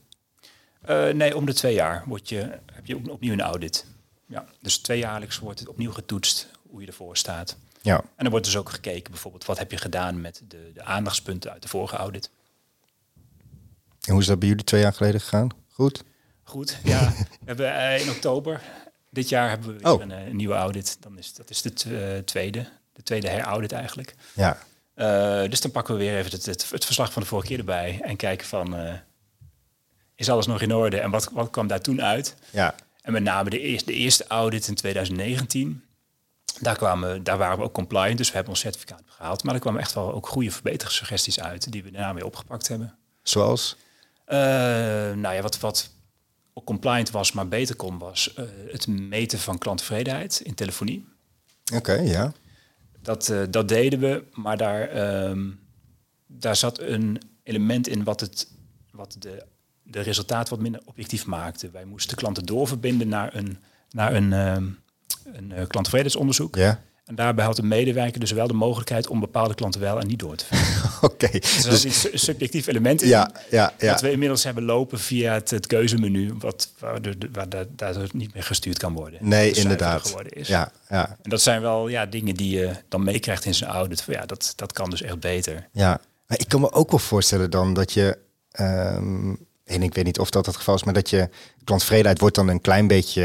Uh, 0.90 1.10
nee, 1.10 1.36
om 1.36 1.46
de 1.46 1.54
twee 1.54 1.74
jaar 1.74 2.04
word 2.06 2.30
je, 2.30 2.60
heb 2.74 2.86
je 2.86 3.10
opnieuw 3.10 3.34
een 3.34 3.42
audit. 3.42 3.86
Ja, 4.26 4.46
dus 4.62 4.78
tweejaarlijks 4.78 5.40
wordt 5.40 5.60
het 5.60 5.70
opnieuw 5.70 5.92
getoetst 5.92 6.48
hoe 6.70 6.82
je 6.82 6.88
ervoor 6.88 7.18
staat. 7.18 7.58
Ja. 7.82 7.98
En 7.98 8.04
dan 8.16 8.30
wordt 8.30 8.46
dus 8.46 8.58
ook 8.58 8.70
gekeken, 8.70 9.12
bijvoorbeeld, 9.12 9.46
wat 9.46 9.58
heb 9.58 9.72
je 9.72 9.78
gedaan 9.78 10.22
met 10.22 10.42
de, 10.48 10.72
de 10.74 10.84
aandachtspunten 10.84 11.52
uit 11.52 11.62
de 11.62 11.68
vorige 11.68 11.96
audit. 11.96 12.30
En 14.02 14.12
hoe 14.12 14.22
is 14.22 14.28
dat 14.28 14.40
bij 14.40 14.48
jullie 14.48 14.64
twee 14.64 14.82
jaar 14.82 14.94
geleden 14.94 15.22
gegaan? 15.22 15.50
Goed? 15.70 16.04
Goed, 16.44 16.78
ja. 16.84 17.10
we 17.16 17.46
hebben 17.46 17.66
uh, 17.66 18.02
in 18.02 18.10
oktober 18.10 18.62
dit 19.12 19.30
jaar 19.30 19.50
hebben 19.50 19.68
we 19.68 19.74
weer 19.74 19.94
oh. 19.94 20.02
een, 20.02 20.12
eh, 20.12 20.26
een, 20.26 20.36
nieuwe 20.36 20.54
audit. 20.54 20.98
Dan 21.00 21.18
is, 21.18 21.34
dat 21.34 21.50
is 21.50 21.62
de 21.62 21.72
uh, 21.88 22.24
tweede, 22.24 22.68
de 22.94 23.04
tweede 23.04 23.30
heraudit 23.30 23.72
eigenlijk. 23.72 24.16
Ja. 24.34 24.58
Uh, 24.96 25.50
dus 25.50 25.62
dan 25.62 25.72
pakken 25.72 25.94
we 25.94 26.00
weer 26.00 26.18
even 26.18 26.32
het, 26.32 26.46
het, 26.46 26.70
het, 26.72 26.86
verslag 26.86 27.12
van 27.14 27.22
de 27.22 27.28
vorige 27.28 27.48
keer 27.48 27.58
erbij 27.58 28.00
en 28.02 28.16
kijken 28.16 28.48
van, 28.48 28.80
uh, 28.80 28.94
is 30.16 30.30
alles 30.30 30.46
nog 30.46 30.62
in 30.62 30.74
orde 30.74 31.00
en 31.00 31.12
wat, 31.12 31.30
wat 31.32 31.50
kwam 31.50 31.68
daar 31.68 31.82
toen 31.82 32.02
uit? 32.02 32.36
Ja. 32.50 32.76
En 33.02 33.12
met 33.12 33.24
name 33.24 33.50
de 33.50 33.60
eerste, 33.60 33.92
de 33.92 33.98
eerste 33.98 34.26
audit 34.28 34.68
in 34.68 34.76
2019, 34.76 35.84
daar, 36.60 36.78
kwamen, 36.78 37.24
daar 37.24 37.38
waren 37.38 37.58
we 37.58 37.64
ook 37.64 37.74
compliant, 37.74 38.18
dus 38.18 38.28
we 38.28 38.34
hebben 38.34 38.52
ons 38.52 38.62
certificaat 38.62 39.04
gehaald. 39.06 39.44
Maar 39.44 39.54
er 39.54 39.60
kwamen 39.60 39.82
echt 39.82 39.94
wel 39.94 40.14
ook 40.14 40.28
goede 40.28 40.52
verbeteringssuggesties 40.52 41.40
uit, 41.40 41.72
die 41.72 41.84
we 41.84 41.92
daarna 41.92 42.14
weer 42.14 42.26
opgepakt 42.26 42.68
hebben. 42.68 42.98
Zoals? 43.24 43.78
nou 44.26 45.34
ja, 45.34 45.42
wat, 45.42 45.60
wat 45.60 45.90
compliant 46.64 47.12
was, 47.12 47.32
maar 47.32 47.48
beter 47.48 47.76
kon, 47.76 47.98
was 47.98 48.34
uh, 48.40 48.46
het 48.72 48.88
meten 48.88 49.40
van 49.40 49.58
klanttevredenheid 49.58 50.42
in 50.44 50.54
telefonie. 50.54 51.06
Oké, 51.74 51.94
ja. 51.94 52.34
Dat, 53.02 53.30
uh, 53.30 53.42
dat 53.50 53.68
deden 53.68 54.00
we, 54.00 54.24
maar 54.34 54.58
daar, 54.58 54.98
um, 55.30 55.60
daar 56.28 56.56
zat 56.56 56.80
een 56.80 57.22
element 57.44 57.88
in 57.88 58.04
wat, 58.04 58.20
het, 58.20 58.48
wat 58.92 59.16
de, 59.20 59.46
de 59.84 60.00
resultaat 60.00 60.50
wat 60.50 60.60
minder 60.60 60.82
objectief 60.86 61.26
maakte. 61.26 61.70
Wij 61.70 61.86
moesten 61.86 62.18
klanten 62.18 62.46
doorverbinden 62.46 63.08
naar 63.08 63.36
een, 63.36 63.58
naar 63.90 64.14
een, 64.14 64.32
um, 64.34 64.80
een 65.24 65.50
uh, 65.50 65.68
klanttevredenheidsonderzoek. 65.68 66.56
Ja. 66.56 66.84
En 67.12 67.18
daarbij 67.18 67.46
had 67.46 67.56
de 67.56 67.64
medewerker 67.64 68.20
dus 68.20 68.32
wel 68.32 68.48
de 68.48 68.54
mogelijkheid 68.54 69.08
om 69.08 69.20
bepaalde 69.20 69.56
klanten 69.56 69.82
wel 69.82 70.00
en 70.00 70.08
niet 70.08 70.20
door 70.20 70.36
te 70.36 70.46
vinden. 70.50 70.92
Oké. 71.02 71.30
Dus 71.32 71.62
dat 71.64 71.82
Dus 71.82 72.04
een 72.12 72.20
subjectief 72.20 72.68
element 72.68 73.02
in. 73.02 73.08
ja, 73.08 73.32
ja, 73.50 73.74
ja. 73.78 73.92
Dat 73.92 74.02
we 74.02 74.12
inmiddels 74.12 74.44
hebben 74.44 74.64
lopen 74.64 75.00
via 75.00 75.34
het, 75.34 75.50
het 75.50 75.68
keuzemenu, 75.68 76.34
wat, 76.40 76.72
waar, 76.80 77.02
de, 77.02 77.18
waar 77.32 77.50
da- 77.50 77.66
daardoor 77.76 78.08
niet 78.14 78.34
meer 78.34 78.44
gestuurd 78.44 78.78
kan 78.78 78.94
worden. 78.94 79.20
Nee, 79.22 79.52
inderdaad. 79.52 80.08
geworden 80.08 80.32
is. 80.34 80.48
Ja, 80.48 80.72
ja, 80.90 81.18
En 81.22 81.30
dat 81.30 81.42
zijn 81.42 81.62
wel 81.62 81.88
ja, 81.88 82.06
dingen 82.06 82.36
die 82.36 82.58
je 82.60 82.72
dan 82.90 83.04
meekrijgt 83.04 83.46
in 83.46 83.54
zijn 83.54 83.70
audit. 83.72 84.04
Ja, 84.08 84.26
dat, 84.26 84.54
dat 84.56 84.74
kan 84.74 84.90
dus 84.90 85.02
echt 85.02 85.20
beter. 85.20 85.68
ja. 85.72 86.00
Maar 86.28 86.40
ik 86.40 86.48
kan 86.48 86.62
me 86.62 86.72
ook 86.72 86.90
wel 86.92 87.00
voorstellen 87.00 87.50
dan 87.50 87.74
dat 87.74 87.94
je, 87.94 88.18
ehm, 88.52 89.34
en 89.72 89.84
ik 89.84 89.94
weet 89.94 90.06
niet 90.06 90.20
of 90.20 90.30
dat 90.30 90.46
het 90.46 90.56
geval 90.56 90.76
is, 90.76 90.84
maar 90.84 90.94
dat 90.94 91.10
je 91.10 91.30
klanttevredenheid 91.64 92.20
wordt 92.20 92.36
dan 92.36 92.48
een 92.48 92.62
klein 92.62 92.88
beetje 92.88 93.24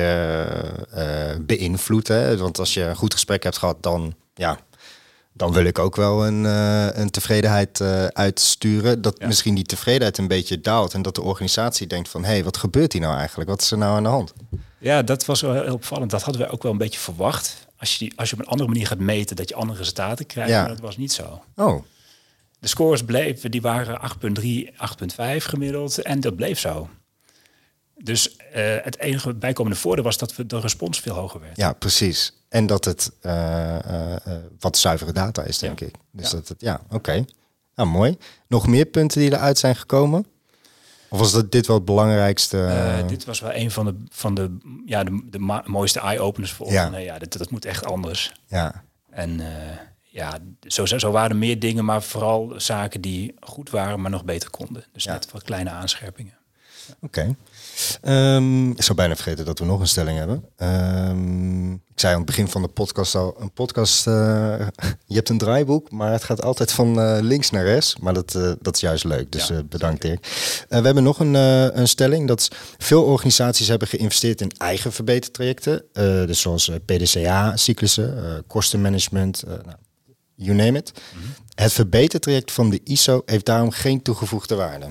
eh, 0.91 1.37
beïnvloed. 1.41 2.09
Hè? 2.09 2.37
Want 2.37 2.59
als 2.59 2.75
je 2.75 2.83
een 2.83 2.97
goed 2.97 3.13
gesprek 3.13 3.43
hebt 3.43 3.59
gehad, 3.59 3.83
dan, 3.83 4.15
ja, 4.35 4.59
dan 5.33 5.53
wil 5.53 5.65
ik 5.65 5.79
ook 5.79 5.97
wel 5.97 6.27
een, 6.27 6.47
eh, 6.47 6.87
een 6.93 7.11
tevredenheid 7.11 7.81
eh, 7.81 8.05
uitsturen. 8.07 9.03
Dat 9.03 9.17
Ja. 9.19 9.27
misschien 9.27 9.55
die 9.55 9.65
tevredenheid 9.65 10.19
een 10.19 10.29
beetje 10.29 10.61
daalt 10.61 10.95
en 10.95 11.03
dat 11.03 11.15
de 11.15 11.23
organisatie 11.23 11.87
denkt 11.87 12.09
van, 12.09 12.25
hé, 12.25 12.31
hey, 12.31 12.45
wat 12.45 12.57
gebeurt 12.57 12.93
hier 12.93 13.03
nou 13.03 13.19
eigenlijk? 13.19 13.51
Wat 13.51 13.61
is 13.61 13.71
er 13.71 13.79
nou 13.79 13.97
aan 13.97 14.03
de 14.03 14.09
hand? 14.09 14.33
Ja, 14.79 15.03
dat 15.03 15.25
was 15.25 15.41
wel 15.41 15.53
heel 15.53 15.75
opvallend. 15.75 16.11
Dat 16.11 16.23
hadden 16.23 16.43
we 16.43 16.53
ook 16.53 16.63
wel 16.63 16.73
een 16.73 16.79
beetje 16.79 17.01
verwacht. 17.01 17.67
Als 17.79 17.93
je, 17.93 17.99
die, 17.99 18.13
als 18.17 18.31
je 18.31 18.35
op 18.37 18.41
een 18.43 18.49
andere 18.49 18.69
manier 18.69 18.87
gaat 18.87 18.99
meten, 18.99 19.37
dat 19.37 19.49
je 19.49 19.55
andere 19.55 19.79
resultaten 19.79 20.27
krijgt. 20.27 20.51
Ja. 20.51 20.61
Maar 20.61 20.69
dat 20.69 20.81
was 20.81 20.97
niet 20.97 21.13
zo. 21.13 21.43
Oh, 21.57 21.83
De 22.67 22.73
scores 22.73 23.05
bleven, 23.05 23.51
die 23.51 23.61
waren 23.63 24.01
8,3, 24.01 24.75
8,5 24.75 25.37
gemiddeld. 25.37 25.99
En 26.03 26.21
dat 26.21 26.37
bleef 26.37 26.59
zo. 26.59 26.89
Dus 27.97 28.37
eh, 28.37 28.77
het 28.83 28.99
enige 28.99 29.35
bijkomende 29.35 29.79
voordeel 29.79 30.05
was 30.05 30.19
dat 30.19 30.37
we 30.37 30.47
de 30.47 30.61
respons 30.61 31.01
veel 31.01 31.15
hoger 31.15 31.41
werd. 31.41 31.57
ja, 31.57 31.73
precies. 31.73 32.33
En 32.49 32.67
dat 32.67 32.85
het 32.85 33.13
eh, 33.21 34.15
eh, 34.15 34.43
wat 34.59 34.77
zuivere 34.79 35.13
data 35.13 35.43
is, 35.43 35.59
denk 35.59 35.81
Ja. 35.81 35.87
ik. 35.87 35.95
Dus 36.13 36.31
Ja. 36.31 36.37
dat 36.37 36.49
het, 36.49 36.61
ja, 36.61 36.81
oké. 36.91 37.25
Nou, 37.75 37.89
mooi. 37.89 38.17
Nog 38.49 38.67
meer 38.67 38.85
punten 38.87 39.21
die 39.21 39.33
eruit 39.33 39.59
zijn 39.59 39.77
gekomen? 39.77 40.27
Of 41.09 41.19
was 41.19 41.33
dat 41.33 41.53
dit 41.53 41.67
wel 41.67 41.77
het 41.77 41.85
belangrijkste? 41.85 43.05
Dit 43.09 43.25
was 43.25 43.41
wel 43.41 43.55
een 43.55 43.71
van 43.71 43.85
de, 43.85 43.95
van 44.09 44.35
de, 44.35 44.57
ja, 44.87 45.05
de, 45.05 45.23
de 45.31 45.63
mooiste 45.67 46.01
eye-openers 46.01 46.53
voor 46.53 46.67
ons. 46.67 46.75
Ja. 46.75 46.89
Nee, 46.89 47.05
ja, 47.05 47.19
dit, 47.19 47.39
dat 47.39 47.51
moet 47.51 47.65
echt 47.65 47.85
anders. 47.85 48.33
ja, 48.47 48.85
En 49.11 49.41
ja, 50.17 50.39
zo, 50.61 50.87
zo 50.87 51.11
waren 51.11 51.31
er 51.31 51.37
meer 51.37 51.59
dingen, 51.59 51.85
maar 51.85 52.03
vooral 52.03 52.53
zaken 52.57 53.01
die 53.01 53.35
goed 53.41 53.71
waren, 53.71 54.01
maar 54.01 54.11
nog 54.11 54.25
beter 54.25 54.51
konden. 54.51 54.85
Dus 54.93 55.05
Ja. 55.05 55.13
net 55.13 55.31
wat 55.33 55.43
kleine 55.43 55.71
aanscherpingen. 55.71 56.35
oké. 57.01 57.37
Ehm, 58.03 58.71
ik 58.71 58.83
zou 58.83 58.97
bijna 58.99 59.15
vergeten 59.15 59.45
dat 59.45 59.59
we 59.59 59.65
nog 59.65 59.81
een 59.81 59.87
stelling 59.87 60.19
hebben. 60.19 60.45
Ehm, 60.57 61.73
ik 61.73 62.01
zei 62.01 62.13
aan 62.13 62.19
het 62.19 62.27
begin 62.27 62.49
van 62.49 62.63
de 62.63 62.69
podcast 62.69 63.15
al, 63.15 63.37
een 63.41 63.53
podcast, 63.53 64.07
eh, 64.07 64.13
je 65.07 65.15
hebt 65.15 65.29
een 65.29 65.39
draaiboek, 65.39 65.91
maar 65.91 66.13
het 66.13 66.25
gaat 66.25 66.43
altijd 66.43 66.73
van 66.73 67.01
eh, 67.01 67.19
links 67.21 67.51
naar 67.51 67.65
rechts. 67.65 67.97
Maar 67.97 68.15
dat, 68.15 68.35
eh, 68.35 68.53
dat 68.61 68.75
is 68.75 68.81
juist 68.81 69.05
leuk, 69.05 69.33
dus 69.33 69.47
Ja, 69.49 69.63
bedankt 69.63 70.03
Dirk. 70.03 70.27
We 70.69 70.75
hebben 70.81 71.03
nog 71.03 71.19
een, 71.21 71.35
een 71.35 71.89
stelling, 71.89 72.29
dat 72.29 72.49
veel 72.79 73.03
organisaties 73.05 73.69
hebben 73.69 73.89
geïnvesteerd 73.89 74.41
in 74.41 74.51
eigen 74.57 74.93
verbetertrajecten. 74.93 75.85
dus 76.27 76.41
zoals 76.41 76.71
PDCA-cyclussen, 76.85 78.25
eh 78.25 78.39
kostenmanagement, 78.47 79.43
nou, 79.47 79.77
you 80.37 80.57
name 80.57 80.79
it. 80.79 80.93
Het 81.55 81.73
verbetertraject 81.73 82.53
van 82.53 82.71
de 82.71 82.81
ISO 82.85 83.23
heeft 83.27 83.45
daarom 83.47 83.71
geen 83.71 84.03
toegevoegde 84.03 84.55
waarde. 84.55 84.89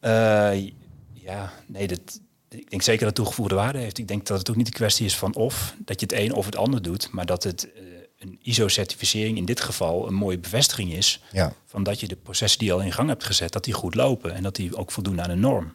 Eh, 0.00 0.70
ja, 1.12 1.52
nee, 1.66 1.86
dat, 1.86 2.20
ik 2.48 2.70
denk 2.70 2.82
zeker 2.82 2.98
dat 2.98 3.08
het 3.08 3.14
toegevoegde 3.16 3.54
waarde 3.54 3.78
heeft. 3.78 3.98
Ik 3.98 4.08
denk 4.08 4.26
dat 4.26 4.38
het 4.38 4.50
ook 4.50 4.56
niet 4.56 4.66
een 4.66 4.72
kwestie 4.72 5.06
is 5.06 5.16
van 5.16 5.34
of, 5.34 5.74
dat 5.78 6.00
je 6.00 6.06
het 6.06 6.18
een 6.18 6.32
of 6.34 6.44
het 6.44 6.56
ander 6.56 6.82
doet, 6.82 7.10
maar 7.10 7.26
dat 7.26 7.42
het 7.44 7.72
eh, 7.72 7.82
een 8.18 8.38
ISO-certificering 8.42 9.36
in 9.36 9.44
dit 9.44 9.60
geval 9.60 10.06
een 10.08 10.14
mooie 10.14 10.38
bevestiging 10.38 10.92
is 10.92 11.22
Ja. 11.32 11.52
van 11.66 11.82
dat 11.82 12.00
je 12.00 12.08
de 12.08 12.16
processen 12.16 12.58
die 12.58 12.68
je 12.68 12.74
al 12.74 12.80
in 12.82 12.92
gang 12.92 13.08
hebt 13.08 13.24
gezet, 13.24 13.52
dat 13.52 13.64
die 13.64 13.74
goed 13.74 13.94
lopen 13.94 14.34
en 14.34 14.42
dat 14.42 14.56
die 14.56 14.76
ook 14.76 14.90
voldoen 14.90 15.22
aan 15.22 15.30
een 15.30 15.40
norm. 15.40 15.74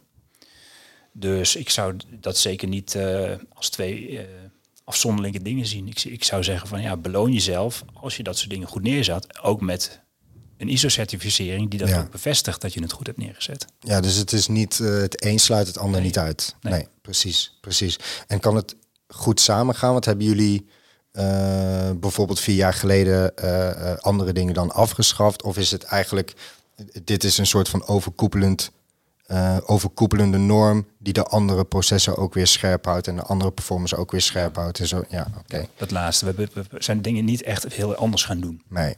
Dus 1.11 1.55
ik 1.55 1.69
zou 1.69 1.95
dat 2.09 2.37
zeker 2.37 2.67
niet 2.67 2.95
eh, 2.95 3.31
als 3.53 3.69
twee 3.69 4.27
afzonderlijke 4.91 5.41
dingen 5.41 5.65
zien. 5.65 5.87
Ik, 5.87 6.03
ik 6.03 6.23
zou 6.23 6.43
zeggen 6.43 6.67
van 6.67 6.81
ja, 6.81 6.97
beloon 6.97 7.31
jezelf 7.33 7.83
als 7.93 8.17
je 8.17 8.23
dat 8.23 8.37
soort 8.37 8.49
dingen 8.49 8.67
goed 8.67 8.81
neerzet, 8.81 9.41
ook 9.43 9.61
met 9.61 10.01
een 10.57 10.69
ISO-certificering 10.69 11.69
die 11.69 11.79
dat 11.79 11.89
Ja. 11.89 11.99
ook 11.99 12.11
bevestigt 12.11 12.61
dat 12.61 12.73
je 12.73 12.81
het 12.81 12.91
goed 12.91 13.07
hebt 13.07 13.19
neergezet. 13.19 13.65
Ja, 13.79 14.01
dus 14.01 14.15
het 14.15 14.31
is 14.31 14.47
niet 14.47 14.79
eh, 14.79 14.87
het 14.93 15.25
een 15.25 15.39
sluit 15.39 15.67
het 15.67 15.77
ander 15.77 15.95
Nee. 15.99 16.07
niet 16.07 16.17
uit. 16.17 16.55
Nee. 16.61 16.73
Nee. 16.73 16.87
precies, 17.01 17.57
precies. 17.61 17.99
En 18.27 18.39
kan 18.39 18.55
het 18.55 18.75
goed 19.07 19.39
samengaan? 19.39 19.91
Want 19.91 20.05
hebben 20.05 20.25
jullie 20.25 20.65
eh, 21.11 21.91
bijvoorbeeld 21.95 22.39
vier 22.39 22.55
jaar 22.55 22.73
geleden 22.73 23.35
eh, 23.35 23.95
andere 23.97 24.33
dingen 24.33 24.53
dan 24.53 24.71
afgeschaft? 24.71 25.43
Of 25.43 25.57
is 25.57 25.71
het 25.71 25.83
eigenlijk, 25.83 26.33
dit 27.03 27.23
is 27.23 27.37
een 27.37 27.45
soort 27.47 27.69
van 27.69 27.85
overkoepelend, 27.87 28.71
eh, 29.31 29.57
overkoepelende 29.65 30.37
norm 30.37 30.87
die 30.99 31.13
de 31.13 31.23
andere 31.23 31.65
processen 31.65 32.17
ook 32.17 32.33
weer 32.33 32.47
scherp 32.47 32.85
houdt 32.85 33.07
en 33.07 33.15
de 33.15 33.21
andere 33.21 33.51
performance 33.51 33.95
ook 33.95 34.11
weer 34.11 34.21
scherp 34.21 34.55
houdt 34.55 34.79
en 34.79 34.87
zo? 34.87 35.03
Ja, 35.09 35.27
oké. 35.39 35.65
Dat 35.77 35.91
laatste. 35.91 36.33
We, 36.33 36.49
we 36.53 36.65
zijn 36.77 37.01
dingen 37.01 37.25
niet 37.25 37.41
echt 37.43 37.73
heel 37.73 37.95
anders 37.95 38.23
gaan 38.23 38.39
doen. 38.39 38.61
Nee. 38.67 38.95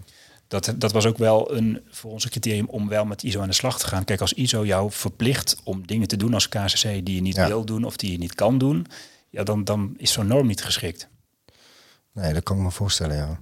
Dat, 0.47 0.73
dat 0.75 0.91
was 0.91 1.05
ook 1.05 1.17
wel 1.17 1.55
een 1.55 1.81
voor 1.89 2.11
ons 2.11 2.23
een 2.23 2.29
criterium 2.29 2.67
om 2.69 2.87
wel 2.89 3.05
met 3.05 3.23
ISO 3.23 3.41
aan 3.41 3.47
de 3.47 3.53
slag 3.53 3.79
te 3.79 3.87
gaan. 3.87 4.03
Kijk, 4.03 4.21
als 4.21 4.33
ISO 4.33 4.65
jou 4.65 4.91
verplicht 4.91 5.55
om 5.63 5.87
dingen 5.87 6.07
te 6.07 6.17
doen 6.17 6.33
als 6.33 6.49
KCC 6.49 6.81
die 7.05 7.15
je 7.15 7.21
niet 7.21 7.35
Ja. 7.35 7.47
wil 7.47 7.65
doen 7.65 7.83
of 7.83 7.97
die 7.97 8.11
je 8.11 8.17
niet 8.17 8.35
kan 8.35 8.57
doen, 8.57 8.85
ja, 9.29 9.43
dan, 9.43 9.63
dan 9.63 9.93
is 9.97 10.11
zo'n 10.11 10.27
norm 10.27 10.47
niet 10.47 10.63
geschikt. 10.63 11.07
Nee, 12.11 12.33
dat 12.33 12.43
kan 12.43 12.57
ik 12.57 12.63
me 12.63 12.71
voorstellen, 12.71 13.15
ja. 13.15 13.39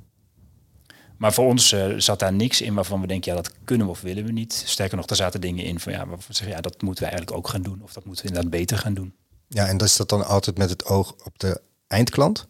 Maar 1.21 1.33
voor 1.33 1.45
ons 1.45 1.71
eh, 1.71 1.93
zat 1.97 2.19
daar 2.19 2.33
niks 2.33 2.61
in 2.61 2.73
waarvan 2.73 3.01
we 3.01 3.07
denken, 3.07 3.31
ja, 3.31 3.41
dat 3.41 3.53
kunnen 3.63 3.85
we 3.85 3.91
of 3.91 4.01
willen 4.01 4.25
we 4.25 4.31
niet. 4.31 4.63
Sterker 4.65 4.97
nog, 4.97 5.05
daar 5.05 5.17
zaten 5.17 5.41
dingen 5.41 5.65
in 5.65 5.79
van, 5.79 5.91
ja, 5.91 5.97
waarvan 5.97 6.27
we 6.27 6.33
zeggen, 6.33 6.55
ja, 6.55 6.61
dat 6.61 6.81
moeten 6.81 7.03
we 7.03 7.09
eigenlijk 7.09 7.39
ook 7.39 7.47
gaan 7.47 7.61
doen. 7.61 7.81
Of 7.81 7.93
dat 7.93 8.05
moeten 8.05 8.23
we 8.23 8.29
inderdaad 8.29 8.59
beter 8.59 8.77
gaan 8.77 8.93
doen. 8.93 9.13
Ja, 9.47 9.67
en 9.67 9.77
dat 9.77 9.87
is 9.87 9.95
dat 9.95 10.09
dan 10.09 10.25
altijd 10.25 10.57
met 10.57 10.69
het 10.69 10.85
oog 10.85 11.15
op 11.23 11.39
de 11.39 11.61
eindklant? 11.87 12.45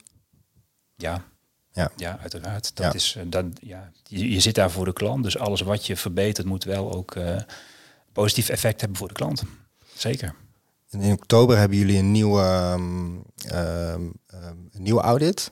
Ja, 0.96 1.24
Ja. 1.72 1.92
ja 1.96 2.20
uiteraard. 2.22 2.76
Dat 2.76 2.86
Ja. 2.86 2.94
Is, 2.94 3.16
eh, 3.18 3.24
dan, 3.28 3.56
ja, 3.62 3.92
je, 4.04 4.32
je 4.32 4.40
zit 4.40 4.56
daar 4.56 4.72
voor 4.72 4.86
de 4.86 4.94
klant, 4.94 5.24
dus 5.24 5.38
alles 5.38 5.62
wat 5.62 5.86
je 5.86 5.98
verbetert 5.98 6.48
moet 6.48 6.64
wel 6.64 6.94
ook 6.94 7.16
eh, 7.16 7.36
positief 8.12 8.50
effect 8.50 8.80
hebben 8.80 8.98
voor 8.98 9.08
de 9.08 9.14
klant. 9.14 9.44
Zeker. 9.96 10.36
En 10.90 11.02
in 11.02 11.14
oktober 11.14 11.58
hebben 11.58 11.78
jullie 11.78 11.98
een 11.98 12.12
nieuwe, 12.12 12.42
ehm, 12.42 13.16
ehm, 13.46 14.10
ehm, 14.28 14.56
een 14.72 14.84
nieuwe 14.84 15.02
audit. 15.02 15.50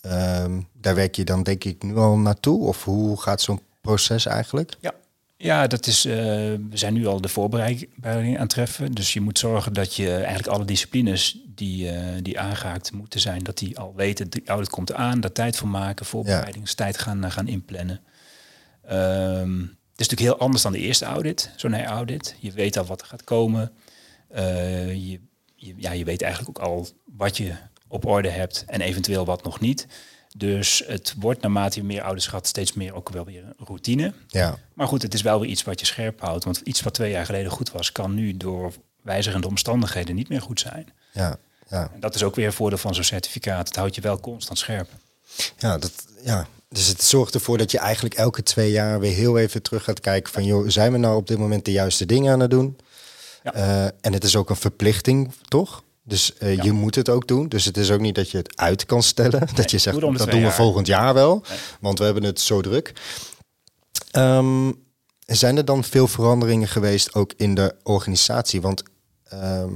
Ehm, 0.00 0.60
daar 0.72 0.94
werk 0.94 1.14
je 1.14 1.24
dan 1.24 1.42
denk 1.42 1.64
ik 1.64 1.82
nu 1.82 1.96
al 1.96 2.18
naartoe? 2.18 2.66
Of 2.66 2.84
hoe 2.84 3.20
gaat 3.20 3.40
zo'n 3.40 3.60
proces 3.80 4.26
eigenlijk? 4.26 4.76
Ja. 4.80 4.94
Ja, 5.42 5.66
dat 5.66 5.86
is, 5.86 6.04
eh, 6.04 6.14
we 6.14 6.70
zijn 6.72 6.92
nu 6.92 7.06
al 7.06 7.20
de 7.20 7.28
voorbereiding 7.28 8.34
aan 8.34 8.40
het 8.40 8.48
treffen. 8.48 8.92
Dus 8.92 9.12
je 9.12 9.20
moet 9.20 9.38
zorgen 9.38 9.72
dat 9.72 9.94
je 9.94 10.14
eigenlijk 10.14 10.46
alle 10.46 10.64
disciplines 10.64 11.38
die, 11.46 11.90
eh, 11.90 12.16
die 12.22 12.40
aangehaakt 12.40 12.92
moeten 12.92 13.20
zijn, 13.20 13.42
dat 13.42 13.58
die 13.58 13.78
al 13.78 13.92
weten, 13.96 14.30
de 14.30 14.42
audit 14.46 14.68
komt 14.68 14.90
eraan, 14.90 15.20
daar 15.20 15.32
tijd 15.32 15.56
voor 15.56 15.68
maken, 15.68 16.06
voorbereidingstijd 16.06 16.98
gaan, 16.98 17.24
eh, 17.24 17.30
gaan 17.30 17.48
inplannen. 17.48 18.00
Ehm, 18.82 19.60
het 19.60 20.00
is 20.00 20.08
natuurlijk 20.08 20.20
heel 20.20 20.38
anders 20.38 20.62
dan 20.62 20.72
de 20.72 20.78
eerste 20.78 21.04
audit, 21.04 21.50
zo'n 21.56 21.84
audit. 21.84 22.36
Je 22.38 22.52
weet 22.52 22.76
al 22.76 22.84
wat 22.84 23.00
er 23.00 23.06
gaat 23.06 23.24
komen. 23.24 23.72
Je, 24.34 25.20
je, 25.54 25.74
ja, 25.76 25.92
je 25.92 26.04
weet 26.04 26.22
eigenlijk 26.22 26.58
ook 26.58 26.66
al 26.66 26.88
wat 27.04 27.36
je 27.36 27.52
op 27.90 28.06
orde 28.06 28.28
hebt 28.28 28.64
en 28.66 28.80
eventueel 28.80 29.24
wat 29.24 29.42
nog 29.42 29.60
niet. 29.60 29.86
Dus 30.36 30.82
het 30.86 31.14
wordt 31.18 31.40
naarmate 31.40 31.78
je 31.78 31.86
meer 31.86 32.02
ouders 32.02 32.26
gaat 32.26 32.46
steeds 32.46 32.72
meer 32.72 32.94
ook 32.94 33.08
wel 33.08 33.24
weer 33.24 33.44
een 33.44 33.66
routine. 33.66 34.12
Ja, 34.26 34.58
Maar 34.74 34.86
goed, 34.86 35.02
het 35.02 35.14
is 35.14 35.22
wel 35.22 35.40
weer 35.40 35.50
iets 35.50 35.62
wat 35.62 35.80
je 35.80 35.86
scherp 35.86 36.20
houdt. 36.20 36.44
Want 36.44 36.60
iets 36.64 36.80
wat 36.80 36.94
twee 36.94 37.10
jaar 37.10 37.24
geleden 37.24 37.50
goed 37.50 37.72
was, 37.72 37.92
kan 37.92 38.14
nu 38.14 38.36
door 38.36 38.72
wijzigende 39.02 39.46
omstandigheden 39.46 40.14
niet 40.14 40.28
meer 40.28 40.42
goed 40.42 40.60
zijn. 40.60 40.92
ja, 41.12 41.36
ja. 41.68 41.90
En 41.94 42.00
dat 42.00 42.14
is 42.14 42.22
ook 42.22 42.34
weer 42.34 42.46
een 42.46 42.52
voordeel 42.52 42.78
van 42.78 42.94
zo'n 42.94 43.04
certificaat. 43.04 43.68
Het 43.68 43.76
houdt 43.76 43.94
je 43.94 44.00
wel 44.00 44.20
constant 44.20 44.58
scherp. 44.58 44.88
ja, 45.58 45.78
dat, 45.78 45.92
ja. 46.24 46.46
Dus 46.68 46.86
het 46.86 47.02
zorgt 47.02 47.34
ervoor 47.34 47.58
dat 47.58 47.70
je 47.70 47.78
eigenlijk 47.78 48.14
elke 48.14 48.42
twee 48.42 48.70
jaar 48.70 49.00
weer 49.00 49.14
heel 49.14 49.38
even 49.38 49.62
terug 49.62 49.84
gaat 49.84 50.00
kijken 50.00 50.32
van... 50.32 50.44
joh, 50.44 50.68
zijn 50.68 50.92
we 50.92 50.98
nou 50.98 51.16
op 51.16 51.26
dit 51.26 51.38
moment 51.38 51.64
de 51.64 51.72
juiste 51.72 52.06
dingen 52.06 52.32
aan 52.32 52.40
het 52.40 52.50
doen? 52.50 52.78
Ja. 53.42 53.52
Eh, 53.52 53.84
en 53.84 54.12
het 54.12 54.24
is 54.24 54.36
ook 54.36 54.50
een 54.50 54.56
verplichting, 54.56 55.32
toch? 55.48 55.82
Dus 56.10 56.36
eh, 56.36 56.54
Ja. 56.56 56.62
je 56.62 56.72
moet 56.72 56.94
het 56.94 57.08
ook 57.08 57.26
doen. 57.28 57.48
Dus 57.48 57.64
het 57.64 57.76
is 57.76 57.90
ook 57.90 58.00
niet 58.00 58.14
dat 58.14 58.30
je 58.30 58.36
het 58.36 58.56
uit 58.56 58.86
kan 58.86 59.02
stellen. 59.02 59.48
dat 59.54 59.70
je 59.70 59.78
zegt, 59.78 60.00
dat 60.00 60.16
doen 60.18 60.26
we 60.26 60.36
jaar. 60.38 60.52
volgend 60.52 60.86
jaar 60.86 61.14
wel. 61.14 61.44
Nee. 61.48 61.58
Want 61.80 61.98
we 61.98 62.04
hebben 62.04 62.22
het 62.22 62.40
zo 62.40 62.60
druk. 62.60 62.92
Ehm, 64.10 64.72
zijn 65.26 65.56
er 65.56 65.64
dan 65.64 65.84
veel 65.84 66.08
veranderingen 66.08 66.68
geweest 66.68 67.14
ook 67.14 67.32
in 67.36 67.54
de 67.54 67.74
organisatie? 67.82 68.60
Want 68.60 68.82
ehm, 69.24 69.72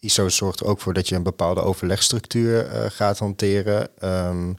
ISO 0.00 0.28
zorgt 0.28 0.60
er 0.60 0.66
ook 0.66 0.80
voor 0.80 0.94
dat 0.94 1.08
je 1.08 1.14
een 1.14 1.22
bepaalde 1.22 1.60
overlegstructuur 1.60 2.66
eh, 2.66 2.90
gaat 2.90 3.18
hanteren. 3.18 3.88
Ehm, 3.98 4.52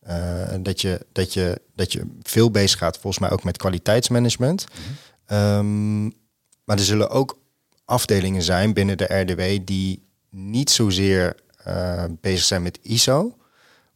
eh, 0.00 0.54
dat, 0.60 0.80
je, 0.80 1.06
dat, 1.12 1.32
je, 1.32 1.60
dat 1.74 1.92
je 1.92 2.06
veel 2.22 2.50
bezig 2.50 2.78
gaat, 2.78 2.98
volgens 2.98 3.18
mij 3.18 3.30
ook 3.30 3.44
met 3.44 3.56
kwaliteitsmanagement. 3.56 4.64
Ehm, 5.26 6.02
maar 6.64 6.76
er 6.78 6.84
zullen 6.84 7.10
ook 7.10 7.38
afdelingen 7.84 8.42
zijn 8.42 8.72
binnen 8.72 8.96
de 8.96 9.14
RDW 9.20 9.66
die 9.66 10.02
niet 10.34 10.70
zozeer 10.70 11.36
eh, 11.56 12.04
bezig 12.20 12.44
zijn 12.44 12.62
met 12.62 12.78
ISO, 12.82 13.36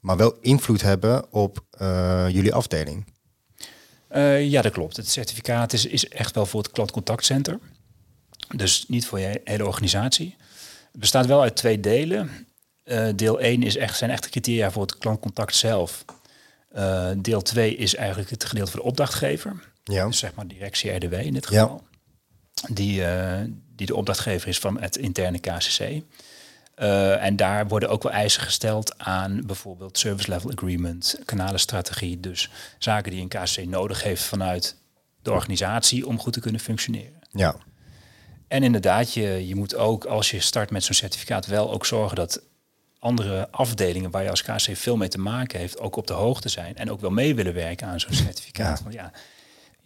maar 0.01 0.17
wel 0.17 0.37
invloed 0.41 0.83
hebben 0.83 1.33
op 1.33 1.65
eh, 1.71 2.27
jullie 2.29 2.55
afdeling. 2.55 3.05
Uh, 4.11 4.47
ja, 4.47 4.63
dat 4.63 4.73
klopt. 4.73 4.97
Het 4.97 5.09
certificaat 5.09 5.73
is, 5.73 5.87
is 5.87 6.09
echt 6.09 6.35
wel 6.35 6.47
voor 6.47 6.63
het 6.63 6.71
klantcontactcenter. 6.71 7.59
Dus 8.57 8.85
niet 8.89 9.07
voor 9.07 9.21
je 9.21 9.41
hele 9.45 9.67
organisatie. 9.67 10.37
Het 10.93 11.01
bestaat 11.01 11.27
wel 11.27 11.43
uit 11.43 11.57
twee 11.57 11.81
delen. 11.81 12.47
Uh, 12.85 13.09
deel 13.15 13.41
1 13.41 13.63
is 13.63 13.77
echt, 13.77 13.99
zijn 13.99 14.11
echte 14.11 14.31
criteria 14.31 14.71
voor 14.71 14.83
het 14.83 14.99
klantcontact 14.99 15.55
zelf. 15.55 16.05
Uh, 16.77 17.11
deel 17.17 17.43
2 17.43 17.77
is 17.77 17.95
eigenlijk 17.95 18.31
het 18.31 18.45
gedeelte 18.45 18.71
voor 18.71 18.81
de 18.81 18.87
opdrachtgever. 18.87 19.73
Ja. 19.85 20.07
Dus 20.07 20.19
zeg 20.19 20.35
maar 20.35 20.47
directie 20.47 20.91
RDW 20.91 21.13
in 21.13 21.33
dit 21.33 21.47
geval. 21.47 21.83
Ja. 21.83 21.98
Die, 22.71 23.01
uh, 23.01 23.41
die 23.77 23.87
de 23.87 23.95
opdrachtgever 23.95 24.49
is 24.49 24.59
van 24.59 24.81
het 24.81 24.97
interne 24.97 25.39
KCC. 25.39 25.81
Uh, 26.79 27.25
en 27.25 27.37
daar 27.37 27.69
worden 27.69 27.89
ook 27.89 28.03
wel 28.03 28.13
eisen 28.13 28.43
gesteld 28.43 28.99
aan 28.99 29.47
bijvoorbeeld 29.47 29.99
service 29.99 30.31
level 30.31 30.51
agreement, 30.51 31.19
kanalenstrategie. 31.25 32.21
Dus 32.21 32.51
zaken 32.79 33.11
die 33.13 33.21
een 33.21 33.29
KCC 33.29 33.65
nodig 33.65 34.03
heeft 34.03 34.23
vanuit 34.23 34.77
de 35.23 35.33
organisatie 35.33 36.07
om 36.07 36.19
goed 36.19 36.33
te 36.33 36.41
kunnen 36.41 36.61
functioneren. 36.61 37.21
Ja. 37.31 37.57
En 38.49 38.63
inderdaad, 38.63 39.13
je, 39.13 39.47
je 39.47 39.55
moet 39.55 39.75
ook 39.75 40.05
als 40.05 40.31
je 40.31 40.41
start 40.41 40.71
met 40.71 40.85
zo'n 40.85 40.95
certificaat 40.95 41.47
wel 41.47 41.73
ook 41.73 41.87
zorgen 41.87 42.17
dat 42.17 42.43
andere 42.99 43.51
afdelingen 43.51 44.11
waar 44.11 44.23
je 44.23 44.31
als 44.31 44.43
KC 44.43 44.77
veel 44.77 44.97
mee 44.97 45.09
te 45.09 45.19
maken 45.19 45.59
heeft, 45.59 45.81
ook 45.81 45.97
op 45.97 46.07
de 46.07 46.13
hoogte 46.13 46.49
zijn 46.49 46.77
en 46.77 46.91
ook 46.91 47.01
wel 47.01 47.11
mee 47.11 47.35
willen 47.35 47.55
werken 47.55 47.87
aan 47.87 48.01
zo'n 48.01 48.13
certificaat. 48.13 48.79
Ja. 48.79 48.83
Want 48.85 48.95
ja, 48.95 49.13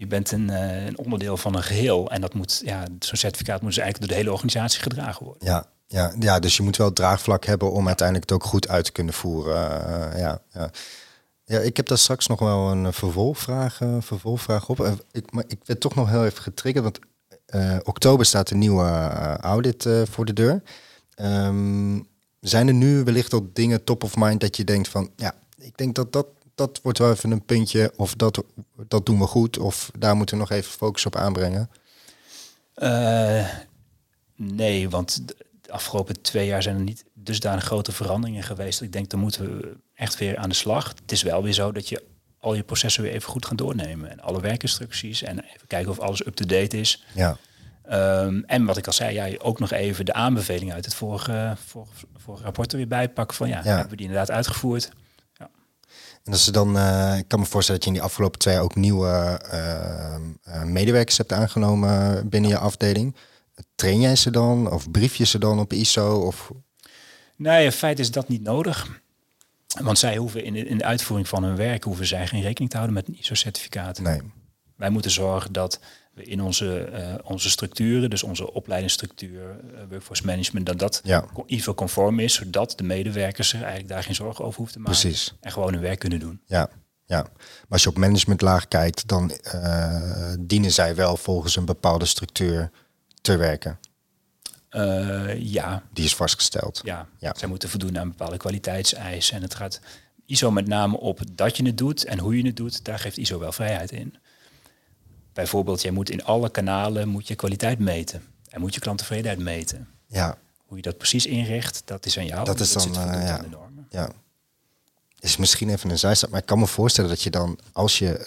je 0.02 0.08
bent 0.08 0.30
een, 0.30 0.50
uh, 0.50 0.86
een, 0.86 0.98
onderdeel 0.98 1.36
van 1.36 1.54
een 1.56 1.62
geheel 1.62 2.10
en 2.10 2.20
dat 2.20 2.34
moet, 2.34 2.62
ja, 2.64 2.84
zo'n 2.98 3.16
certificaat 3.16 3.60
moet 3.60 3.70
dus 3.70 3.78
eigenlijk 3.78 3.98
door 3.98 4.08
de 4.08 4.22
hele 4.22 4.32
organisatie 4.32 4.82
gedragen 4.82 5.24
worden. 5.24 5.48
Ja, 5.48 5.66
ja, 5.86 6.12
ja, 6.18 6.38
dus 6.38 6.56
je 6.56 6.62
moet 6.62 6.76
wel 6.76 6.92
draagvlak 6.92 7.44
hebben 7.44 7.72
om 7.72 7.86
uiteindelijk 7.86 8.30
het 8.30 8.38
ook 8.38 8.48
goed 8.48 8.68
uit 8.68 8.84
te 8.84 8.92
kunnen 8.92 9.14
voeren. 9.14 9.54
Uh, 9.54 10.20
ja, 10.20 10.42
ja. 10.52 10.70
ja, 11.44 11.58
ik 11.58 11.76
heb 11.76 11.86
daar 11.86 11.98
straks 11.98 12.26
nog 12.26 12.38
wel 12.38 12.70
een 12.70 12.92
vervolgvraag, 12.92 13.80
uh, 13.80 13.96
vervolgvraag 14.00 14.68
op. 14.68 14.96
ik, 15.10 15.32
maar 15.32 15.44
ik 15.46 15.58
werd 15.64 15.80
toch 15.80 15.94
nog 15.94 16.08
heel 16.08 16.24
even 16.24 16.42
getriggerd, 16.42 16.84
want 16.84 16.98
oktober 17.86 18.26
staat 18.26 18.50
een 18.50 18.58
nieuwe 18.58 18.86
audit 19.40 19.88
voor 20.10 20.24
de 20.24 20.32
deur. 20.32 20.62
Um, 21.16 22.06
zijn 22.40 22.68
er 22.68 22.74
nu 22.74 23.04
wellicht 23.04 23.32
al 23.32 23.50
dingen 23.52 23.84
top 23.84 24.04
of 24.04 24.16
mind 24.16 24.40
dat 24.40 24.56
je 24.56 24.64
denkt 24.64 24.88
van, 24.88 25.10
ja, 25.16 25.34
ik 25.58 25.76
denk 25.76 25.94
dat 25.94 26.12
dat, 26.12 26.26
dat 26.54 26.80
wordt 26.82 26.98
wel 26.98 27.10
even 27.10 27.30
een 27.30 27.44
puntje, 27.44 27.92
of 27.96 28.14
dat, 28.14 28.44
dat 28.88 29.06
doen 29.06 29.18
we 29.18 29.26
goed, 29.26 29.58
of 29.58 29.90
daar 29.98 30.16
moeten 30.16 30.34
we 30.36 30.40
nog 30.40 30.50
even 30.50 30.72
focus 30.72 31.06
op 31.06 31.16
aanbrengen? 31.16 31.70
Uh, 32.76 33.48
nee, 34.36 34.90
want 34.90 35.26
de 35.26 35.72
afgelopen 35.72 36.22
twee 36.22 36.46
jaar 36.46 36.62
zijn 36.62 36.76
er 36.76 36.82
niet 36.82 37.04
dusdanig 37.14 37.64
grote 37.64 37.92
veranderingen 37.92 38.42
geweest. 38.42 38.80
Ik 38.80 38.92
denk, 38.92 39.10
dan 39.10 39.20
moeten 39.20 39.58
we 39.58 39.76
echt 39.94 40.18
weer 40.18 40.36
aan 40.36 40.48
de 40.48 40.54
slag. 40.54 40.88
Het 40.88 41.12
is 41.12 41.22
wel 41.22 41.42
weer 41.42 41.52
zo 41.52 41.72
dat 41.72 41.88
je 41.88 42.02
al 42.38 42.54
je 42.54 42.62
processen 42.62 43.02
weer 43.02 43.12
even 43.12 43.30
goed 43.30 43.46
gaan 43.46 43.56
doornemen. 43.56 44.10
En 44.10 44.20
alle 44.20 44.40
werkinstructies 44.40 45.22
en 45.22 45.40
even 45.40 45.66
kijken 45.66 45.90
of 45.90 45.98
alles 45.98 46.26
up-to-date 46.26 46.80
is. 46.80 47.04
Ja. 47.14 47.36
Um, 47.90 48.44
en 48.46 48.64
wat 48.64 48.76
ik 48.76 48.86
al 48.86 48.92
zei, 48.92 49.14
ja, 49.14 49.38
ook 49.38 49.58
nog 49.58 49.70
even 49.70 50.04
de 50.04 50.12
aanbevelingen 50.12 50.74
uit 50.74 50.84
het 50.84 50.94
vorige, 50.94 51.56
vorige, 51.66 52.06
vorige 52.16 52.44
rapport 52.44 52.72
er 52.72 52.78
weer 52.78 52.88
bijpakken. 52.88 53.36
Van 53.36 53.48
ja, 53.48 53.58
ja, 53.58 53.62
hebben 53.64 53.90
we 53.90 53.96
die 53.96 54.06
inderdaad 54.06 54.30
uitgevoerd? 54.30 54.90
En 56.24 56.32
als 56.32 56.44
ze 56.44 56.50
dan, 56.52 56.76
uh, 56.76 57.18
ik 57.18 57.28
kan 57.28 57.40
me 57.40 57.46
voorstellen 57.46 57.80
dat 57.80 57.88
je 57.90 57.94
in 57.94 58.00
die 58.00 58.10
afgelopen 58.10 58.38
twee 58.38 58.54
jaar 58.54 58.62
ook 58.62 58.74
nieuwe 58.74 59.40
uh, 59.52 60.14
uh, 60.48 60.62
medewerkers 60.62 61.16
hebt 61.16 61.32
aangenomen 61.32 62.28
binnen 62.28 62.50
je 62.50 62.58
afdeling. 62.58 63.16
Train 63.74 64.00
jij 64.00 64.16
ze 64.16 64.30
dan 64.30 64.70
of 64.70 64.90
brief 64.90 65.14
je 65.14 65.24
ze 65.24 65.38
dan 65.38 65.58
op 65.58 65.72
ISO? 65.72 66.16
Of? 66.18 66.50
Nee, 67.36 67.64
in 67.64 67.72
feite 67.72 68.00
is 68.00 68.10
dat 68.10 68.28
niet 68.28 68.42
nodig. 68.42 69.00
Want 69.80 69.98
zij 69.98 70.16
hoeven 70.16 70.44
in 70.44 70.52
de, 70.52 70.64
in 70.66 70.78
de 70.78 70.84
uitvoering 70.84 71.28
van 71.28 71.44
hun 71.44 71.56
werk 71.56 71.84
hoeven 71.84 72.06
zij 72.06 72.26
geen 72.26 72.42
rekening 72.42 72.70
te 72.70 72.76
houden 72.76 72.96
met 72.96 73.08
een 73.08 73.18
ISO-certificaat. 73.18 73.98
Nee. 73.98 74.20
Wij 74.76 74.90
moeten 74.90 75.10
zorgen 75.10 75.52
dat 75.52 75.80
in 76.14 76.42
onze, 76.42 76.88
uh, 76.92 77.14
onze 77.30 77.50
structuren, 77.50 78.10
dus 78.10 78.22
onze 78.22 78.52
opleidingsstructuur, 78.52 79.56
uh, 79.74 79.80
workforce 79.88 80.26
management, 80.26 80.66
dat 80.66 80.78
dat 80.78 81.00
ja. 81.04 81.24
ISO-conform 81.46 82.18
is, 82.18 82.34
zodat 82.34 82.72
de 82.76 82.84
medewerkers 82.84 83.52
er 83.52 83.60
eigenlijk 83.60 83.88
daar 83.88 84.02
geen 84.02 84.14
zorgen 84.14 84.44
over 84.44 84.56
hoeven 84.56 84.74
te 84.74 84.80
maken. 84.80 85.00
Precies. 85.00 85.34
En 85.40 85.52
gewoon 85.52 85.72
hun 85.72 85.82
werk 85.82 85.98
kunnen 85.98 86.20
doen. 86.20 86.40
Ja, 86.46 86.68
ja. 87.04 87.22
Maar 87.22 87.66
als 87.68 87.82
je 87.82 87.88
op 87.88 87.96
managementlaag 87.96 88.68
kijkt, 88.68 89.08
dan 89.08 89.32
uh, 89.54 90.32
dienen 90.40 90.72
zij 90.72 90.94
wel 90.94 91.16
volgens 91.16 91.56
een 91.56 91.64
bepaalde 91.64 92.04
structuur 92.04 92.70
te 93.20 93.36
werken. 93.36 93.78
ja. 95.38 95.82
Die 95.92 96.04
is 96.04 96.14
vastgesteld. 96.14 96.80
Ja. 96.84 97.06
ja, 97.18 97.34
zij 97.36 97.48
moeten 97.48 97.68
voldoen 97.68 97.98
aan 97.98 98.08
bepaalde 98.08 98.36
kwaliteitseisen. 98.36 99.36
En 99.36 99.42
het 99.42 99.54
gaat 99.54 99.80
ISO 100.26 100.50
met 100.50 100.66
name 100.66 100.96
op 100.96 101.20
dat 101.32 101.56
je 101.56 101.64
het 101.64 101.78
doet 101.78 102.04
en 102.04 102.18
hoe 102.18 102.36
je 102.36 102.46
het 102.46 102.56
doet. 102.56 102.84
Daar 102.84 102.98
geeft 102.98 103.16
ISO 103.16 103.38
wel 103.38 103.52
vrijheid 103.52 103.92
in. 103.92 104.16
Bijvoorbeeld, 105.32 105.82
jij 105.82 105.90
moet 105.90 106.10
in 106.10 106.24
alle 106.24 106.50
kanalen 106.50 107.08
moet 107.08 107.28
je 107.28 107.34
kwaliteit 107.34 107.78
meten. 107.78 108.22
En 108.48 108.60
moet 108.60 108.74
je 108.74 108.80
klanttevredenheid 108.80 109.38
meten. 109.38 109.88
Ja. 110.06 110.38
Hoe 110.66 110.76
je 110.76 110.82
dat 110.82 110.98
precies 110.98 111.26
inricht, 111.26 111.82
dat 111.84 112.06
is 112.06 112.18
aan 112.18 112.26
jou. 112.26 112.44
Dat 112.44 112.60
is 112.60 112.72
dan, 112.72 112.88
uh, 112.88 113.26
ja. 113.26 113.44
Ja. 113.90 114.10
Is 115.18 115.36
misschien 115.36 115.68
even 115.68 115.90
een 115.90 115.98
zijstap, 115.98 116.30
maar 116.30 116.40
ik 116.40 116.46
kan 116.46 116.58
me 116.58 116.66
voorstellen 116.66 117.10
dat 117.10 117.22
je 117.22 117.30
dan, 117.30 117.58
als 117.72 117.98
je, 117.98 118.24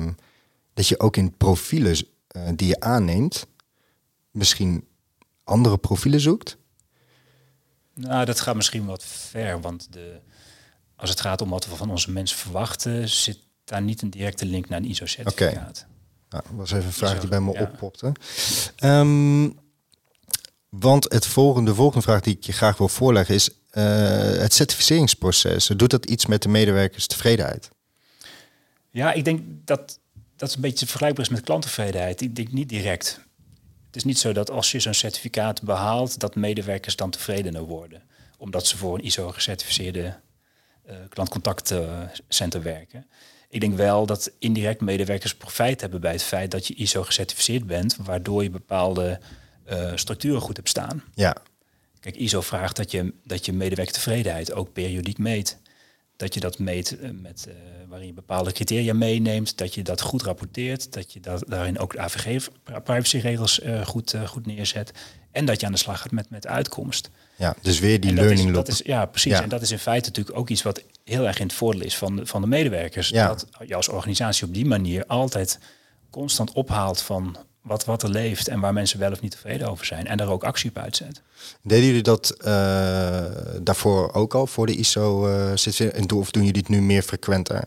uh, 0.00 0.06
dat 0.74 0.88
je 0.88 1.00
ook 1.00 1.16
in 1.16 1.36
profielen 1.36 1.96
uh, 2.36 2.48
die 2.54 2.68
je 2.68 2.80
aanneemt, 2.80 3.46
misschien 4.30 4.88
andere 5.44 5.78
profielen 5.78 6.20
zoekt? 6.20 6.56
Nou, 7.94 8.24
dat 8.24 8.40
gaat 8.40 8.56
misschien 8.56 8.84
wat 8.86 9.04
ver, 9.04 9.60
want 9.60 9.92
de, 9.92 10.20
als 10.96 11.10
het 11.10 11.20
gaat 11.20 11.40
om 11.40 11.50
wat 11.50 11.66
we 11.66 11.76
van 11.76 11.90
onze 11.90 12.10
mensen 12.10 12.38
verwachten, 12.38 13.08
zit 13.08 13.38
daar 13.64 13.82
niet 13.82 14.02
een 14.02 14.10
directe 14.10 14.44
link 14.44 14.68
naar 14.68 14.78
een 14.78 14.88
ISO-certificaat. 14.90 15.54
Okay. 15.54 15.96
Nou, 16.30 16.42
dat 16.42 16.52
was 16.56 16.70
even 16.72 16.86
een 16.86 16.92
vraag 16.92 17.20
die 17.20 17.28
bij 17.28 17.40
me 17.40 17.52
ja. 17.52 17.60
oppopte. 17.60 18.12
Um, 18.84 19.58
want 20.68 21.12
het 21.12 21.26
volgende, 21.26 21.70
de 21.70 21.76
volgende 21.76 22.02
vraag 22.02 22.20
die 22.20 22.36
ik 22.36 22.44
je 22.44 22.52
graag 22.52 22.78
wil 22.78 22.88
voorleggen 22.88 23.34
is... 23.34 23.50
Uh, 23.72 23.84
het 24.40 24.54
certificeringsproces, 24.54 25.66
doet 25.66 25.90
dat 25.90 26.06
iets 26.06 26.26
met 26.26 26.42
de 26.42 26.48
medewerkers 26.48 27.06
tevredenheid? 27.06 27.70
Ja, 28.90 29.12
ik 29.12 29.24
denk 29.24 29.42
dat 29.64 29.98
dat 30.36 30.54
een 30.54 30.60
beetje 30.60 30.86
vergelijkbaar 30.86 31.24
is 31.24 31.30
met 31.30 31.40
klanttevredenheid. 31.40 32.20
Ik 32.20 32.36
denk 32.36 32.52
niet 32.52 32.68
direct. 32.68 33.20
Het 33.86 33.96
is 33.96 34.04
niet 34.04 34.18
zo 34.18 34.32
dat 34.32 34.50
als 34.50 34.72
je 34.72 34.80
zo'n 34.80 34.94
certificaat 34.94 35.62
behaalt... 35.62 36.18
dat 36.20 36.34
medewerkers 36.34 36.96
dan 36.96 37.10
tevredener 37.10 37.62
worden. 37.62 38.02
Omdat 38.38 38.66
ze 38.66 38.76
voor 38.76 38.94
een 38.94 39.04
ISO-gecertificeerde 39.04 40.20
uh, 40.88 40.96
klantcontactcenter 41.08 42.62
werken. 42.62 43.06
Ik 43.50 43.60
denk 43.60 43.76
wel 43.76 44.06
dat 44.06 44.30
indirect 44.38 44.80
medewerkers 44.80 45.34
profijt 45.34 45.80
hebben 45.80 46.00
bij 46.00 46.12
het 46.12 46.22
feit 46.22 46.50
dat 46.50 46.66
je 46.66 46.74
ISO 46.74 47.02
gecertificeerd 47.02 47.66
bent, 47.66 47.96
waardoor 47.96 48.42
je 48.42 48.50
bepaalde 48.50 49.20
uh, 49.70 49.92
structuren 49.94 50.40
goed 50.40 50.56
hebt 50.56 50.68
staan. 50.68 51.02
Ja. 51.14 51.36
Kijk, 52.00 52.16
ISO 52.16 52.40
vraagt 52.40 52.76
dat 52.76 52.90
je, 52.90 53.14
dat 53.24 53.46
je 53.46 53.52
medewerkertevredenheid 53.52 54.52
ook 54.52 54.72
periodiek 54.72 55.18
meet. 55.18 55.58
Dat 56.16 56.34
je 56.34 56.40
dat 56.40 56.58
meet 56.58 56.96
uh, 57.00 57.10
met, 57.12 57.46
uh, 57.48 57.54
waarin 57.88 58.06
je 58.06 58.12
bepaalde 58.12 58.52
criteria 58.52 58.94
meeneemt, 58.94 59.58
dat 59.58 59.74
je 59.74 59.82
dat 59.82 60.00
goed 60.00 60.22
rapporteert, 60.22 60.92
dat 60.92 61.12
je 61.12 61.20
dat, 61.20 61.44
daarin 61.46 61.78
ook 61.78 61.92
de 61.92 61.98
AVG-privacyregels 61.98 63.60
goed, 63.84 64.14
goed 64.26 64.46
neerzet 64.46 64.92
en 65.30 65.44
dat 65.44 65.60
je 65.60 65.66
aan 65.66 65.72
de 65.72 65.78
slag 65.78 66.00
gaat 66.00 66.10
met, 66.10 66.30
met 66.30 66.46
uitkomst. 66.46 67.10
Ja, 67.36 67.56
dus 67.62 67.78
weer 67.78 68.00
die 68.00 68.12
learning 68.12 68.50
loop. 68.50 68.68
Is, 68.68 68.80
ja, 68.84 69.06
precies. 69.06 69.32
Ja. 69.32 69.42
En 69.42 69.48
dat 69.48 69.62
is 69.62 69.70
in 69.70 69.78
feite 69.78 70.08
natuurlijk 70.08 70.38
ook 70.38 70.48
iets 70.48 70.62
wat 70.62 70.82
heel 71.08 71.26
erg 71.26 71.38
in 71.38 71.46
het 71.46 71.54
voordeel 71.54 71.82
is 71.82 71.96
van 71.96 72.16
de, 72.16 72.26
van 72.26 72.40
de 72.40 72.46
medewerkers. 72.46 73.08
Ja. 73.08 73.28
Dat 73.28 73.46
je 73.66 73.74
als 73.74 73.88
organisatie 73.88 74.46
op 74.46 74.54
die 74.54 74.66
manier 74.66 75.06
altijd 75.06 75.58
constant 76.10 76.52
ophaalt 76.52 77.00
van 77.00 77.36
wat, 77.62 77.84
wat 77.84 78.02
er 78.02 78.10
leeft 78.10 78.48
en 78.48 78.60
waar 78.60 78.72
mensen 78.72 78.98
wel 78.98 79.12
of 79.12 79.20
niet 79.20 79.30
tevreden 79.30 79.68
over 79.68 79.86
zijn. 79.86 80.06
En 80.06 80.16
daar 80.16 80.28
ook 80.28 80.44
actie 80.44 80.70
op 80.70 80.78
uitzet. 80.78 81.22
Deden 81.62 81.86
jullie 81.86 82.02
dat 82.02 82.34
uh, 82.38 82.44
daarvoor 83.62 84.12
ook 84.12 84.34
al 84.34 84.46
voor 84.46 84.66
de 84.66 84.76
ISO? 84.76 85.28
Uh, 85.28 85.52
zit, 85.54 85.92
en 85.92 86.10
of 86.10 86.30
doen 86.30 86.44
jullie 86.44 86.60
het 86.60 86.68
nu 86.68 86.82
meer 86.82 87.02
frequenter? 87.02 87.64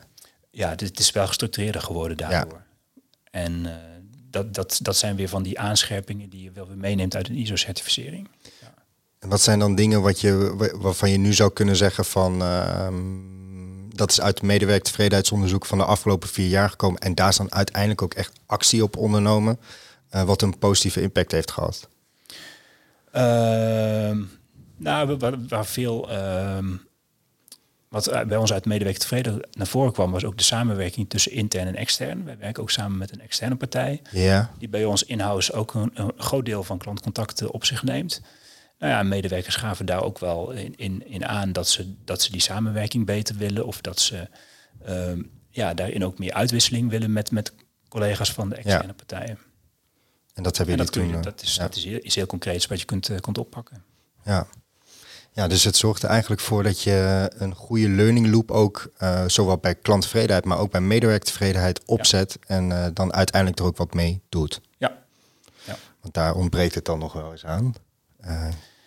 Ja, 0.51 0.75
dit 0.75 0.99
is 0.99 1.11
wel 1.11 1.27
gestructureerder 1.27 1.81
geworden 1.81 2.17
daardoor. 2.17 2.63
Ja. 2.63 3.01
En 3.31 3.53
uh, 3.65 3.71
dat, 4.29 4.53
dat, 4.53 4.79
dat 4.81 4.97
zijn 4.97 5.15
weer 5.15 5.29
van 5.29 5.43
die 5.43 5.59
aanscherpingen 5.59 6.29
die 6.29 6.43
je 6.43 6.51
wel 6.51 6.67
weer 6.67 6.77
meeneemt 6.77 7.15
uit 7.15 7.29
een 7.29 7.35
ISO-certificering. 7.35 8.29
En 9.21 9.29
wat 9.29 9.41
zijn 9.41 9.59
dan 9.59 9.75
dingen 9.75 10.01
wat 10.01 10.21
je, 10.21 10.55
waarvan 10.77 11.09
je 11.09 11.17
nu 11.17 11.33
zou 11.33 11.51
kunnen 11.53 11.75
zeggen 11.75 12.05
van 12.05 12.41
uh, 12.41 12.87
dat 13.87 14.11
is 14.11 14.21
uit 14.21 14.35
het 14.35 14.47
medewerkertevredenheidsonderzoek 14.47 15.65
van 15.65 15.77
de 15.77 15.83
afgelopen 15.83 16.29
vier 16.29 16.47
jaar 16.47 16.69
gekomen 16.69 16.99
en 16.99 17.15
daar 17.15 17.29
is 17.29 17.37
dan 17.37 17.53
uiteindelijk 17.53 18.01
ook 18.01 18.13
echt 18.13 18.39
actie 18.45 18.83
op 18.83 18.97
ondernomen, 18.97 19.59
uh, 20.15 20.23
wat 20.23 20.41
een 20.41 20.57
positieve 20.57 21.01
impact 21.01 21.31
heeft 21.31 21.51
gehad? 21.51 21.89
Uh, 23.15 23.21
nou, 24.77 25.17
waar, 25.17 25.47
waar 25.47 25.65
veel 25.65 26.09
ehm, 26.09 26.75
wat 27.89 28.11
bij 28.27 28.37
ons 28.37 28.53
uit 28.53 28.65
medewerker 28.65 29.01
tevreden 29.01 29.47
naar 29.51 29.67
voren 29.67 29.93
kwam, 29.93 30.11
was 30.11 30.25
ook 30.25 30.37
de 30.37 30.43
samenwerking 30.43 31.09
tussen 31.09 31.31
intern 31.31 31.67
en 31.67 31.75
extern. 31.75 32.25
Wij 32.25 32.37
werken 32.37 32.63
ook 32.63 32.71
samen 32.71 32.97
met 32.97 33.11
een 33.11 33.21
externe 33.21 33.55
partij, 33.55 34.01
ja. 34.11 34.51
die 34.57 34.69
bij 34.69 34.85
ons 34.85 35.03
in-house 35.03 35.53
ook 35.53 35.73
een, 35.73 35.91
een 35.93 36.11
groot 36.17 36.45
deel 36.45 36.63
van 36.63 36.77
klantcontacten 36.77 37.51
op 37.51 37.65
zich 37.65 37.83
neemt. 37.83 38.21
Nou 38.81 38.93
ja, 38.93 39.03
medewerkers 39.03 39.55
gaven 39.55 39.85
daar 39.85 40.03
ook 40.03 40.19
wel 40.19 40.51
in, 40.51 40.75
in, 40.75 41.07
in 41.07 41.25
aan 41.25 41.51
dat 41.51 41.67
ze, 41.67 41.93
dat 42.05 42.21
ze 42.21 42.31
die 42.31 42.41
samenwerking 42.41 43.05
beter 43.05 43.35
willen. 43.35 43.65
Of 43.65 43.81
dat 43.81 43.99
ze 43.99 44.27
ehm, 44.85 45.21
ja, 45.49 45.73
daarin 45.73 46.05
ook 46.05 46.19
meer 46.19 46.33
uitwisseling 46.33 46.89
willen 46.89 47.13
met, 47.13 47.31
met 47.31 47.53
collega's 47.87 48.31
van 48.31 48.49
de 48.49 48.55
externe 48.55 48.93
partijen. 48.93 49.39
En 50.33 50.43
dat 50.43 50.57
hebben 50.57 50.75
En 50.75 50.85
jullie 50.85 50.91
dat, 50.91 50.93
toen... 50.93 51.07
je, 51.07 51.17
eh, 51.17 51.21
dat, 51.21 51.41
is, 51.41 51.55
ja. 51.55 51.61
dat 51.61 51.75
is, 51.75 51.83
heel, 51.83 51.99
is 51.99 52.15
heel 52.15 52.25
concreet 52.25 52.67
wat 52.67 52.79
je 52.79 52.85
kunt, 52.85 53.09
eh, 53.09 53.19
kunt 53.19 53.37
oppakken. 53.37 53.83
Ja. 54.25 54.47
ja, 55.31 55.47
dus 55.47 55.63
het 55.63 55.75
zorgt 55.75 56.03
er 56.03 56.09
eigenlijk 56.09 56.41
voor 56.41 56.63
dat 56.63 56.81
je 56.81 57.31
een 57.37 57.55
goede 57.55 57.89
learning 57.89 58.27
loop 58.31 58.51
ook, 58.51 58.91
eh, 58.97 59.23
zowel 59.27 59.57
bij 59.57 59.75
klanttevredenheid, 59.75 60.45
maar 60.45 60.57
ook 60.57 60.71
bij 60.71 60.81
medewerkertevredenheid 60.81 61.85
opzet 61.85 62.37
en 62.47 62.71
eh, 62.71 62.87
dan 62.93 63.13
uiteindelijk 63.13 63.61
er 63.61 63.65
ook 63.65 63.77
wat 63.77 63.93
mee 63.93 64.21
doet. 64.29 64.61
Ja, 64.77 64.97
Want 66.01 66.13
daar 66.13 66.35
ontbreekt 66.35 66.75
het 66.75 66.85
dan 66.85 66.99
nog 66.99 67.13
wel 67.13 67.31
eens 67.31 67.45
aan. 67.45 67.73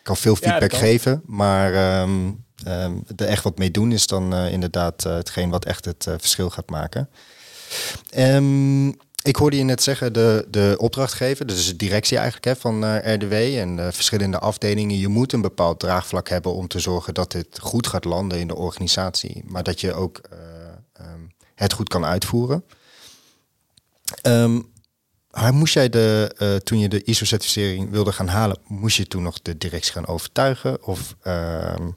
Ik 0.04 0.10
kan 0.10 0.22
veel 0.22 0.36
feedback 0.36 0.72
geven, 0.72 1.22
maar 1.26 1.74
ehm, 1.74 2.30
ehm, 2.64 2.92
er 3.16 3.26
echt 3.26 3.42
wat 3.42 3.58
mee 3.58 3.70
doen 3.70 3.92
is 3.92 4.06
dan 4.06 4.34
eh, 4.34 4.52
inderdaad 4.52 5.04
eh, 5.04 5.14
hetgeen 5.14 5.50
wat 5.50 5.64
echt 5.64 5.84
het 5.84 6.06
eh, 6.06 6.14
verschil 6.18 6.50
gaat 6.50 6.70
maken. 6.70 7.08
Ehm, 8.10 8.88
ik 9.22 9.36
hoorde 9.36 9.56
je 9.56 9.62
net 9.62 9.82
zeggen, 9.82 10.12
de, 10.12 10.46
de 10.50 10.74
opdrachtgever, 10.78 11.46
dus 11.46 11.66
de 11.66 11.76
directie 11.76 12.16
eigenlijk 12.16 12.46
hè, 12.46 12.56
van 12.56 12.96
RDW 12.98 13.32
en 13.32 13.76
de 13.76 13.92
verschillende 13.92 14.38
afdelingen, 14.38 14.98
je 14.98 15.08
moet 15.08 15.32
een 15.32 15.40
bepaald 15.40 15.80
draagvlak 15.80 16.28
hebben 16.28 16.54
om 16.54 16.68
te 16.68 16.78
zorgen 16.78 17.14
dat 17.14 17.32
dit 17.32 17.58
goed 17.60 17.86
gaat 17.86 18.04
landen 18.04 18.38
in 18.38 18.48
de 18.48 18.56
organisatie, 18.56 19.42
maar 19.46 19.62
dat 19.62 19.80
je 19.80 19.94
ook 19.94 20.20
het 21.54 21.72
goed 21.72 21.88
kan 21.88 22.04
uitvoeren. 22.04 22.64
Ehm, 24.22 24.60
maar 25.34 25.54
moest 25.54 25.74
jij 25.74 25.88
de, 25.88 26.34
eh, 26.38 26.56
toen 26.56 26.78
je 26.78 26.88
de 26.88 27.04
ISO-certificering 27.04 27.90
wilde 27.90 28.12
gaan 28.12 28.28
halen, 28.28 28.58
moest 28.66 28.96
je 28.96 29.06
toen 29.06 29.22
nog 29.22 29.42
de 29.42 29.58
directie 29.58 29.92
gaan 29.92 30.06
overtuigen? 30.06 30.86
Of, 30.86 31.16
ehm, 31.22 31.90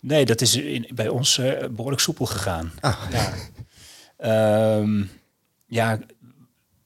nee, 0.00 0.24
dat 0.24 0.40
is 0.40 0.56
in, 0.56 0.88
bij 0.94 1.08
ons 1.08 1.38
eh, 1.38 1.68
behoorlijk 1.68 2.02
soepel 2.02 2.26
gegaan. 2.26 2.72
Ah. 2.80 3.02
Ja. 3.10 3.32
Ehm, 4.16 5.04
ja, 5.66 5.98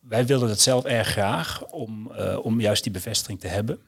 wij 0.01 0.27
wilden 0.27 0.49
dat 0.49 0.61
zelf 0.61 0.85
erg 0.85 1.09
graag 1.09 1.65
om, 1.65 2.13
eh, 2.13 2.39
om 2.43 2.61
juist 2.61 2.83
die 2.83 2.93
bevestiging 2.93 3.41
te 3.41 3.49
hebben. 3.49 3.79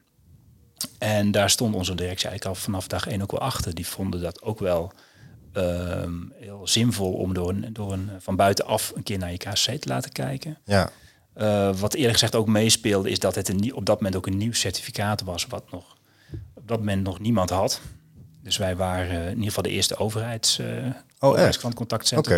En 0.98 1.30
daar 1.30 1.50
stond 1.50 1.74
onze 1.74 1.94
directie 1.94 2.28
eigenlijk 2.28 2.56
al 2.56 2.62
vanaf 2.64 2.87
dag 2.87 3.06
één 3.06 3.22
ook 3.22 3.30
wel 3.30 3.40
achter. 3.40 3.74
Die 3.74 3.87
vonden 3.87 4.20
dat 4.20 4.42
ook 4.42 4.58
wel 4.58 4.92
ehm, 5.52 6.14
heel 6.34 6.66
zinvol 6.68 7.12
om 7.12 7.34
door 7.34 7.48
een, 7.48 7.72
door 7.72 7.92
een 7.92 8.11
van 8.18 8.37
buitenaf 8.37 8.92
een 8.94 9.02
keer 9.02 9.18
naar 9.18 9.30
je 9.30 9.37
KCC 9.37 9.80
te 9.80 9.88
laten 9.88 10.12
kijken. 10.12 10.58
ja, 10.64 10.90
Eh, 11.38 11.70
wat 11.77 11.94
eerlijk 11.94 12.12
gezegd 12.12 12.35
ook 12.35 12.46
meespeelde, 12.46 13.11
is 13.11 13.18
dat 13.18 13.35
het 13.35 13.48
een, 13.48 13.74
op 13.74 13.87
dat 13.87 13.96
moment 13.96 14.16
ook 14.16 14.27
een 14.27 14.37
nieuw 14.37 14.53
certificaat 14.53 15.22
was, 15.22 15.46
wat 15.46 15.70
nog 15.70 15.96
op 16.55 16.68
dat 16.68 16.79
moment 16.79 17.03
nog 17.03 17.18
niemand 17.20 17.51
had. 17.51 17.81
Dus 18.42 18.57
wij 18.57 18.77
waren 18.77 19.11
eh, 19.11 19.22
in 19.24 19.29
ieder 19.31 19.44
geval 19.44 19.62
de 19.62 19.68
eerste 19.70 19.96
overheids, 19.96 20.59
eh 20.59 20.66
Oh, 21.20 21.51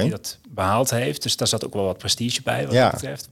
die 0.00 0.10
dat 0.10 0.38
behaald 0.48 0.90
heeft. 0.90 1.22
Dus 1.22 1.36
daar 1.36 1.48
zat 1.48 1.64
ook 1.66 1.72
wel 1.74 1.84
wat 1.84 1.98
prestige 1.98 2.42
bij, 2.42 2.64
wat 2.64 2.74
Ja. 2.74 2.82
dat 2.82 2.92
betreft. 2.92 3.28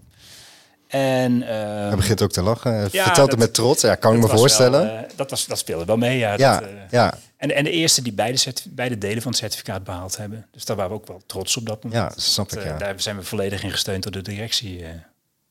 En 0.86 1.42
ehm, 1.42 1.86
hij 1.86 1.96
begint 1.96 2.22
ook 2.22 2.30
te 2.32 2.42
lachen. 2.42 2.72
ja, 2.72 2.88
Vertelt 2.88 3.16
dat- 3.16 3.30
het 3.30 3.38
met 3.38 3.54
trots, 3.54 3.82
ja, 3.82 3.94
kan 3.94 4.14
ik 4.14 4.20
me 4.20 4.28
voorstellen. 4.28 4.84
wel, 4.86 5.04
dat, 5.16 5.30
was, 5.30 5.46
dat 5.46 5.58
speelde 5.58 5.84
wel 5.84 5.96
mee, 5.96 6.18
ja. 6.18 6.34
ja, 6.36 6.60
dat, 6.60 6.68
ja, 6.90 7.18
en, 7.36 7.54
en 7.54 7.64
de 7.64 7.70
eerste 7.70 8.02
die 8.02 8.12
beide, 8.12 8.52
beide 8.70 8.98
delen 8.98 9.22
van 9.22 9.30
het 9.30 9.40
certificaat 9.40 9.84
behaald 9.84 10.16
hebben. 10.16 10.46
Dus 10.50 10.64
daar 10.64 10.76
waren 10.76 10.90
we 10.90 10.96
ook 10.98 11.06
wel 11.06 11.22
trots 11.26 11.56
op 11.56 11.66
dat 11.66 11.84
moment. 11.84 12.02
ja, 12.14 12.20
snap 12.20 12.48
ik, 12.48 12.54
Dat, 12.54 12.64
ja. 12.64 12.76
Daar 12.78 13.00
zijn 13.00 13.16
we 13.16 13.22
volledig 13.22 13.62
in 13.62 13.70
gesteund 13.70 14.02
door 14.02 14.12
de 14.12 14.22
directie, 14.22 14.84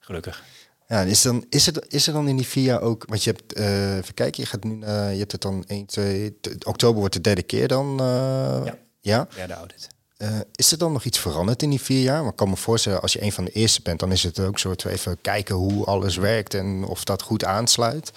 gelukkig. 0.08 0.43
Ja, 0.88 1.02
is, 1.02 1.22
dan, 1.22 1.46
is, 1.50 1.65
het, 1.65 1.86
is 1.93 2.08
er 2.08 2.13
dan 2.13 2.28
in 2.28 2.36
die 2.38 2.48
vier 2.48 2.63
jaar 2.63 2.82
ook, 2.82 3.06
want 3.08 3.24
je 3.24 3.30
hebt, 3.32 3.54
eh 3.54 3.98
even 3.98 4.13
kijken, 4.13 4.41
je, 4.43 4.50
gaat 4.50 4.63
nu, 4.63 4.80
je 4.86 5.17
hebt 5.20 5.32
het 5.32 5.41
dan 5.41 5.63
1, 5.67 5.86
2, 5.86 6.38
t- 6.41 6.65
oktober 6.65 7.00
wordt 7.00 7.13
de 7.13 7.22
derde 7.22 7.43
keer 7.43 7.67
dan. 7.67 8.00
eh, 8.00 8.62
Ja. 8.65 8.78
ja. 9.02 9.28
Derde 9.36 9.54
audit. 9.54 9.88
Eh, 10.17 10.39
is 10.56 10.72
er 10.72 10.78
dan 10.78 10.91
nog 10.91 11.04
iets 11.04 11.20
veranderd 11.20 11.62
in 11.63 11.70
die 11.70 11.82
vier 11.82 12.02
jaar? 12.02 12.22
Maar 12.22 12.32
ik 12.32 12.36
kan 12.38 12.50
me 12.50 12.56
voorstellen, 12.56 13.02
als 13.02 13.13
je 13.13 13.22
een 13.24 13.32
van 13.32 13.46
de 13.46 13.52
eerste 13.52 13.82
bent, 13.82 14.00
dan 14.00 14.12
is 14.12 14.24
het 14.24 14.39
ook 14.39 14.60
soort 14.60 14.86
even 14.86 15.17
kijken 15.22 15.56
hoe 15.56 15.86
alles 15.86 16.15
werkt 16.15 16.54
en 16.54 16.84
of 16.84 17.04
dat 17.04 17.22
goed 17.22 17.43
aansluit. 17.46 18.12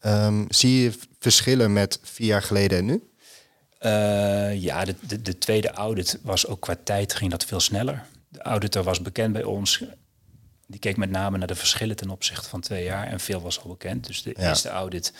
Ehm, 0.00 0.44
zie 0.48 0.82
je 0.82 0.92
verschillen 1.18 1.72
met 1.72 1.98
vier 2.02 2.26
jaar 2.26 2.42
geleden 2.42 2.78
en 2.78 2.84
nu? 2.84 3.02
Ja, 4.60 4.84
de, 4.84 4.94
de, 5.06 5.22
de 5.22 5.38
tweede 5.38 5.70
audit 5.70 6.18
was 6.22 6.46
ook 6.46 6.60
qua 6.60 6.76
tijd 6.84 7.14
ging 7.14 7.30
dat 7.30 7.44
veel 7.44 7.60
sneller. 7.60 8.06
De 8.28 8.42
auditor 8.42 8.82
was 8.82 9.02
bekend 9.02 9.32
bij 9.32 9.44
ons. 9.44 9.84
Die 10.70 10.80
keek 10.80 10.96
met 10.96 11.10
name 11.10 11.38
naar 11.38 11.46
de 11.46 11.54
verschillen 11.54 11.96
ten 11.96 12.10
opzichte 12.10 12.48
van 12.48 12.60
twee 12.60 12.84
jaar. 12.84 13.06
En 13.06 13.20
veel 13.20 13.40
was 13.40 13.60
al 13.62 13.68
bekend. 13.68 14.06
Dus 14.06 14.22
de 14.22 14.34
Ja. 14.36 14.48
eerste 14.48 14.68
audit, 14.68 15.12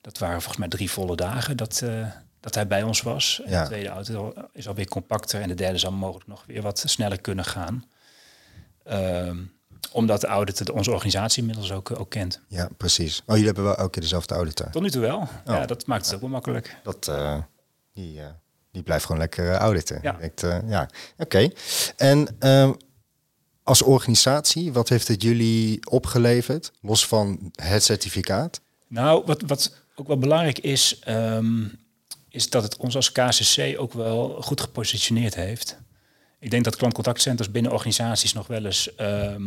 dat 0.00 0.18
waren 0.18 0.36
volgens 0.36 0.56
mij 0.58 0.68
drie 0.68 0.90
volle 0.90 1.16
dagen 1.16 1.56
dat, 1.56 1.80
eh, 1.84 2.06
dat 2.40 2.54
hij 2.54 2.66
bij 2.66 2.82
ons 2.82 3.02
was. 3.02 3.40
En 3.44 3.50
Ja. 3.50 3.60
de 3.62 3.66
tweede 3.68 3.88
audit 3.88 4.14
al- 4.16 4.34
is 4.52 4.68
alweer 4.68 4.88
compacter. 4.88 5.40
En 5.40 5.48
de 5.48 5.54
derde 5.54 5.78
zal 5.78 5.92
mogelijk 5.92 6.26
nog 6.28 6.44
weer 6.46 6.62
wat 6.62 6.82
sneller 6.86 7.20
kunnen 7.20 7.44
gaan. 7.44 7.84
Ehm, 8.84 9.36
omdat 9.92 10.20
de 10.20 10.26
auditor 10.26 10.74
onze 10.74 10.90
organisatie 10.90 11.40
inmiddels 11.40 11.72
ook, 11.72 11.98
ook 12.00 12.10
kent. 12.10 12.40
Ja, 12.48 12.68
precies. 12.76 13.18
Oh, 13.20 13.24
jullie 13.26 13.44
hebben 13.44 13.64
wel 13.64 13.76
elke 13.76 13.90
keer 13.90 14.02
dezelfde 14.02 14.34
auditor. 14.34 14.70
Tot 14.70 14.82
nu 14.82 14.90
toe 14.90 15.00
wel. 15.00 15.16
Oh. 15.18 15.28
Ja, 15.44 15.66
dat 15.66 15.86
maakt 15.86 16.04
het 16.06 16.14
ook 16.14 16.20
wel 16.20 16.30
makkelijk. 16.30 16.76
Dat, 16.82 17.08
eh, 17.08 17.38
die, 17.92 18.20
eh, 18.20 18.26
die 18.72 18.82
blijft 18.82 19.04
gewoon 19.04 19.20
lekker 19.20 19.50
eh, 19.50 19.56
auditen. 19.56 19.98
Ja. 20.02 20.18
Eh, 20.18 20.58
ja. 20.68 20.88
Oké. 21.18 21.48
En 21.96 22.36
ehm, 22.38 22.72
als 23.66 23.82
organisatie, 23.82 24.72
wat 24.72 24.88
heeft 24.88 25.08
het 25.08 25.22
jullie 25.22 25.90
opgeleverd? 25.90 26.72
Los 26.80 27.06
van 27.06 27.52
het 27.62 27.84
certificaat? 27.84 28.60
Nou, 28.88 29.22
wat, 29.26 29.42
wat 29.46 29.74
ook 29.94 30.06
wel 30.06 30.18
belangrijk 30.18 30.58
is, 30.58 30.98
ehm, 30.98 31.64
is 32.28 32.50
dat 32.50 32.62
het 32.62 32.76
ons 32.76 32.96
als 32.96 33.12
KCC 33.12 33.74
ook 33.78 33.92
wel 33.92 34.42
goed 34.42 34.60
gepositioneerd 34.60 35.34
heeft. 35.34 35.78
Ik 36.40 36.50
denk 36.50 36.64
dat 36.64 36.76
klantcontactcenters 36.76 37.50
binnen 37.50 37.72
organisaties 37.72 38.32
nog 38.32 38.46
wel 38.46 38.64
eens 38.64 38.94
ehm, 38.94 39.42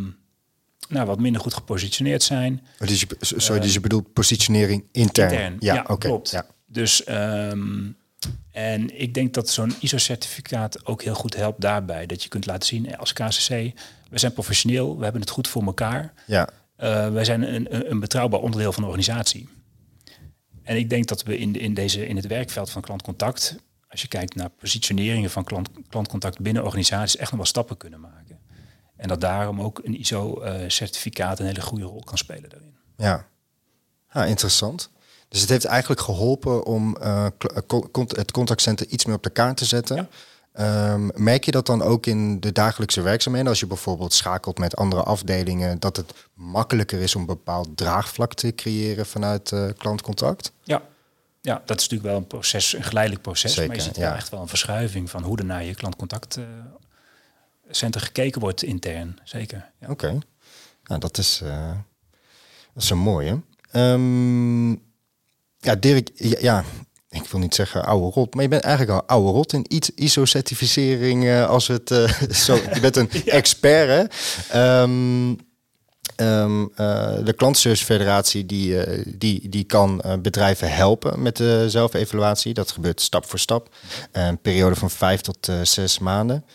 nou, 0.90 1.06
wat 1.06 1.20
minder 1.20 1.42
goed 1.42 1.54
gepositioneerd 1.54 2.24
zijn. 2.24 2.62
Oh, 2.80 2.88
Dus 2.88 3.00
je, 3.00 3.08
sorry, 3.20 3.62
dus 3.62 3.74
je 3.74 3.80
bedoelt 3.80 4.14
positionering 4.14 4.84
intern? 4.92 5.32
Intern, 5.32 5.56
Ja, 5.60 5.74
ja, 5.74 5.86
oké. 5.88 6.08
klopt. 6.08 6.30
Ja. 6.30 6.46
Dus, 6.66 7.04
ehm, 7.04 7.88
en 8.52 9.00
ik 9.02 9.14
denk 9.14 9.34
dat 9.34 9.50
zo'n 9.50 9.74
ISO-certificaat 9.80 10.86
ook 10.86 11.04
heel 11.04 11.14
goed 11.14 11.36
helpt 11.36 11.62
daarbij. 11.62 12.06
Dat 12.06 12.24
je 12.24 12.30
kunt 12.30 12.46
laten 12.46 12.68
zien, 12.68 12.98
als 12.98 13.14
KCC, 13.14 13.72
we 14.10 14.18
zijn 14.18 14.34
professioneel, 14.34 14.98
we 14.98 15.04
hebben 15.04 15.22
het 15.22 15.30
goed 15.30 15.48
voor 15.48 15.64
elkaar. 15.64 16.14
ja, 16.26 16.50
Eh, 16.76 17.12
wij 17.12 17.26
zijn 17.26 17.56
een, 17.56 17.92
een, 17.92 18.00
betrouwbaar 18.00 18.40
onderdeel 18.40 18.72
van 18.72 18.82
de 18.84 18.90
organisatie. 18.90 19.50
En 20.64 20.78
ik 20.78 20.90
denk 20.90 21.08
dat 21.08 21.24
we 21.24 21.38
in, 21.38 21.56
in, 21.56 21.74
deze, 21.74 22.08
in 22.08 22.16
het 22.16 22.28
werkveld 22.28 22.70
van 22.70 22.82
klantcontact, 22.82 23.56
als 23.88 24.02
je 24.02 24.08
kijkt 24.08 24.36
naar 24.36 24.50
positioneringen 24.50 25.30
van 25.30 25.44
klant, 25.44 25.70
klantcontact 25.90 26.40
binnen 26.40 26.64
organisaties, 26.64 27.20
echt 27.20 27.30
nog 27.30 27.40
wel 27.40 27.50
stappen 27.50 27.78
kunnen 27.78 28.00
maken. 28.00 28.40
En 28.96 29.08
dat 29.08 29.22
daarom 29.22 29.62
ook 29.62 29.82
een 29.84 30.00
ISO-certificaat 30.00 31.40
een 31.40 31.46
hele 31.46 31.62
goede 31.62 31.86
rol 31.86 32.04
kan 32.04 32.18
spelen 32.18 32.50
daarin. 32.50 32.76
ja. 32.98 33.28
Ah, 34.12 34.30
interessant. 34.30 34.90
Dus 35.28 35.42
het 35.42 35.50
heeft 35.50 35.66
eigenlijk 35.66 36.02
geholpen 36.02 36.66
om 36.66 36.98
eh, 36.98 37.26
eh, 37.26 37.32
het 38.08 38.32
contactcenter 38.32 38.88
iets 38.88 39.06
meer 39.06 39.16
op 39.16 39.24
de 39.24 39.30
kaart 39.30 39.58
te 39.58 39.66
zetten. 39.66 39.96
Ja. 39.96 40.08
Ehm, 40.52 41.10
merk 41.16 41.44
je 41.44 41.52
dat 41.52 41.66
dan 41.66 41.82
ook 41.82 42.06
in 42.06 42.40
de 42.40 42.52
dagelijkse 42.52 43.02
werkzaamheden? 43.02 43.50
Als 43.50 43.60
je 43.60 43.68
bijvoorbeeld 43.68 44.14
schakelt 44.14 44.58
met 44.58 44.76
andere 44.76 45.04
afdelingen, 45.04 45.80
dat 45.80 45.96
het 45.96 46.14
makkelijker 46.34 47.00
is 47.00 47.16
om 47.16 47.22
een 47.22 47.28
bepaald 47.28 47.78
draagvlak 47.78 48.34
te 48.34 48.56
creëeren 48.56 49.06
vanuit 49.06 49.52
eh, 49.52 49.66
klantcontact? 49.78 50.52
Ja. 50.64 50.82
ja, 51.42 51.62
dat 51.66 51.78
is 51.78 51.84
natuurlijk 51.84 52.10
wel 52.10 52.18
een 52.18 52.28
proces, 52.28 52.74
een 52.74 52.84
geleidelijk 52.84 53.24
proces. 53.24 53.54
Zeker, 53.54 53.68
maar 53.68 53.78
je 53.78 53.84
ziet 53.84 53.96
ja. 53.96 54.02
wel 54.02 54.14
echt 54.14 54.30
wel 54.30 54.42
een 54.42 54.48
verschuiving 54.48 55.10
van 55.10 55.24
hoe 55.24 55.38
er 55.38 55.46
naar 55.46 55.64
je 55.64 55.76
klantcontactcenter 55.76 58.02
gekeken 58.02 58.42
wordt 58.42 58.64
intern. 58.64 59.20
Zeker. 59.24 59.72
Ja. 59.80 59.88
Oké, 59.90 60.20
nou, 60.84 61.00
dat 61.00 61.18
is, 61.18 61.42
eh, 61.44 61.72
dat 62.74 62.84
is 62.84 62.90
een 62.90 62.98
mooie. 62.98 63.42
Ehm, 63.72 64.70
ja, 65.58 65.76
Dirk, 65.80 66.10
ja, 66.16 66.38
ja, 66.40 66.64
ik 67.10 67.28
wil 67.28 67.40
niet 67.40 67.56
zeggen 67.56 67.86
oude 67.86 68.14
rot, 68.14 68.34
maar 68.34 68.44
je 68.44 68.50
bent 68.50 68.64
eigenlijk 68.64 69.00
al 69.00 69.08
oude 69.08 69.32
rot 69.32 69.54
in 69.54 69.66
iets 69.68 69.92
ISO-certificering 69.96 71.26
eh, 71.26 71.50
als 71.50 71.68
het 71.68 71.92
eh, 71.92 72.22
zo. 72.46 72.56
Je 72.74 72.80
bent 72.80 72.96
een 72.96 73.10
expert, 73.26 73.88
hè? 73.88 74.04
Ehm, 74.60 75.36
ehm, 76.16 76.66
eh, 76.76 77.26
de 77.26 77.34
Klantenservice 77.34 77.86
Federatie 77.86 78.46
die, 78.46 78.78
die, 79.18 79.50
die 79.50 79.64
kan 79.64 80.02
bedrijven 80.22 80.74
helpen 80.74 81.22
met 81.22 81.38
de 81.38 81.66
zelfevaluatie. 81.70 82.54
Dat 82.54 82.72
gebeurt 82.72 83.02
stap 83.02 83.26
voor 83.26 83.40
stap. 83.40 83.76
Een 84.12 84.42
periode 84.42 84.76
van 84.76 84.90
vijf 84.90 85.22
tot 85.22 85.52
zes 85.64 86.00
maanden. 86.00 86.46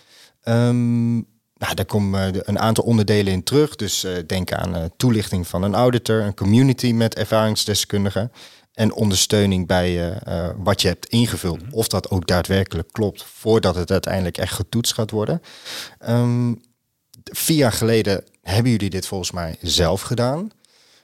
Ehm, 0.43 1.15
nou, 1.57 1.75
daar 1.75 1.87
komen 1.87 2.49
een 2.49 2.59
aantal 2.59 2.85
onderdelen 2.85 3.33
in 3.33 3.43
terug. 3.43 3.77
Dus 3.77 4.07
denk 4.27 4.53
aan 4.53 4.91
toelichting 4.97 5.47
van 5.47 5.63
een 5.63 5.75
auditor, 5.75 6.21
een 6.21 6.35
community 6.35 6.93
met 6.93 7.15
ervaringsdeskundigen 7.15 8.31
en 8.75 8.93
ondersteuning 8.93 9.67
bij 9.67 9.89
eh, 10.13 10.47
eh, 10.49 10.55
wat 10.57 10.83
je 10.83 10.89
hebt 10.89 11.07
ingevuld. 11.07 11.61
Of 11.71 11.89
dat 11.89 12.11
ook 12.11 12.27
daadwerkelijk 12.27 12.89
klopt 12.93 13.23
voordat 13.25 13.75
het 13.75 13.91
uiteindelijk 13.91 14.39
echt 14.39 14.53
getoetst 14.53 14.93
gaat 14.95 15.11
worden. 15.11 15.43
Ehm, 15.99 16.55
vier 17.25 17.57
jaar 17.57 17.73
geleden 17.73 18.25
hebben 18.43 18.73
jullie 18.73 18.91
dit 18.91 19.07
volgens 19.07 19.31
mij 19.31 19.57
zelf 19.61 20.01
gedaan. 20.03 20.51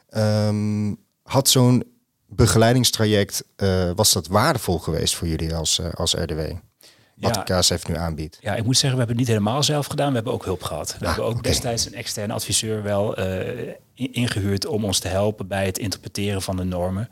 Ehm, 0.09 0.94
had 1.22 1.48
zo'n 1.48 1.85
begeleidingstraject, 2.26 3.44
uh, 3.56 3.90
was 3.94 4.12
dat 4.12 4.26
waardevol 4.26 4.78
geweest 4.78 5.14
voor 5.14 5.28
jullie 5.28 5.54
als, 5.54 5.78
uh, 5.78 5.87
als 5.94 6.14
RDW? 6.14 6.40
Wat 7.16 7.35
Ja. 7.35 7.42
de 7.44 7.59
KSF 7.61 7.88
nu 7.88 7.96
aanbiedt. 7.96 8.38
Ja, 8.40 8.54
ik 8.54 8.64
moet 8.64 8.78
zeggen, 8.78 8.98
we 8.98 9.04
hebben 9.04 9.16
het 9.16 9.26
niet 9.28 9.37
helemaal 9.37 9.62
zelf 9.62 9.87
gedaan. 9.87 10.09
We 10.09 10.14
hebben 10.14 10.33
ook 10.33 10.44
hulp 10.44 10.62
gehad. 10.62 10.96
We 10.98 11.06
Ah, 11.06 11.06
hebben 11.16 11.24
ook 11.35 11.42
destijds 11.42 11.87
een 11.87 11.94
externe 11.94 12.33
adviseur 12.33 12.83
wel 12.83 13.16
eh, 13.16 13.59
in- 13.94 14.12
ingehuurd 14.12 14.66
om 14.66 14.85
ons 14.85 14.98
te 14.98 15.09
helpen 15.09 15.46
bij 15.48 15.66
het 15.66 15.78
interpreteren 15.78 16.42
van 16.42 16.56
de 16.56 16.64
normen. 16.64 17.09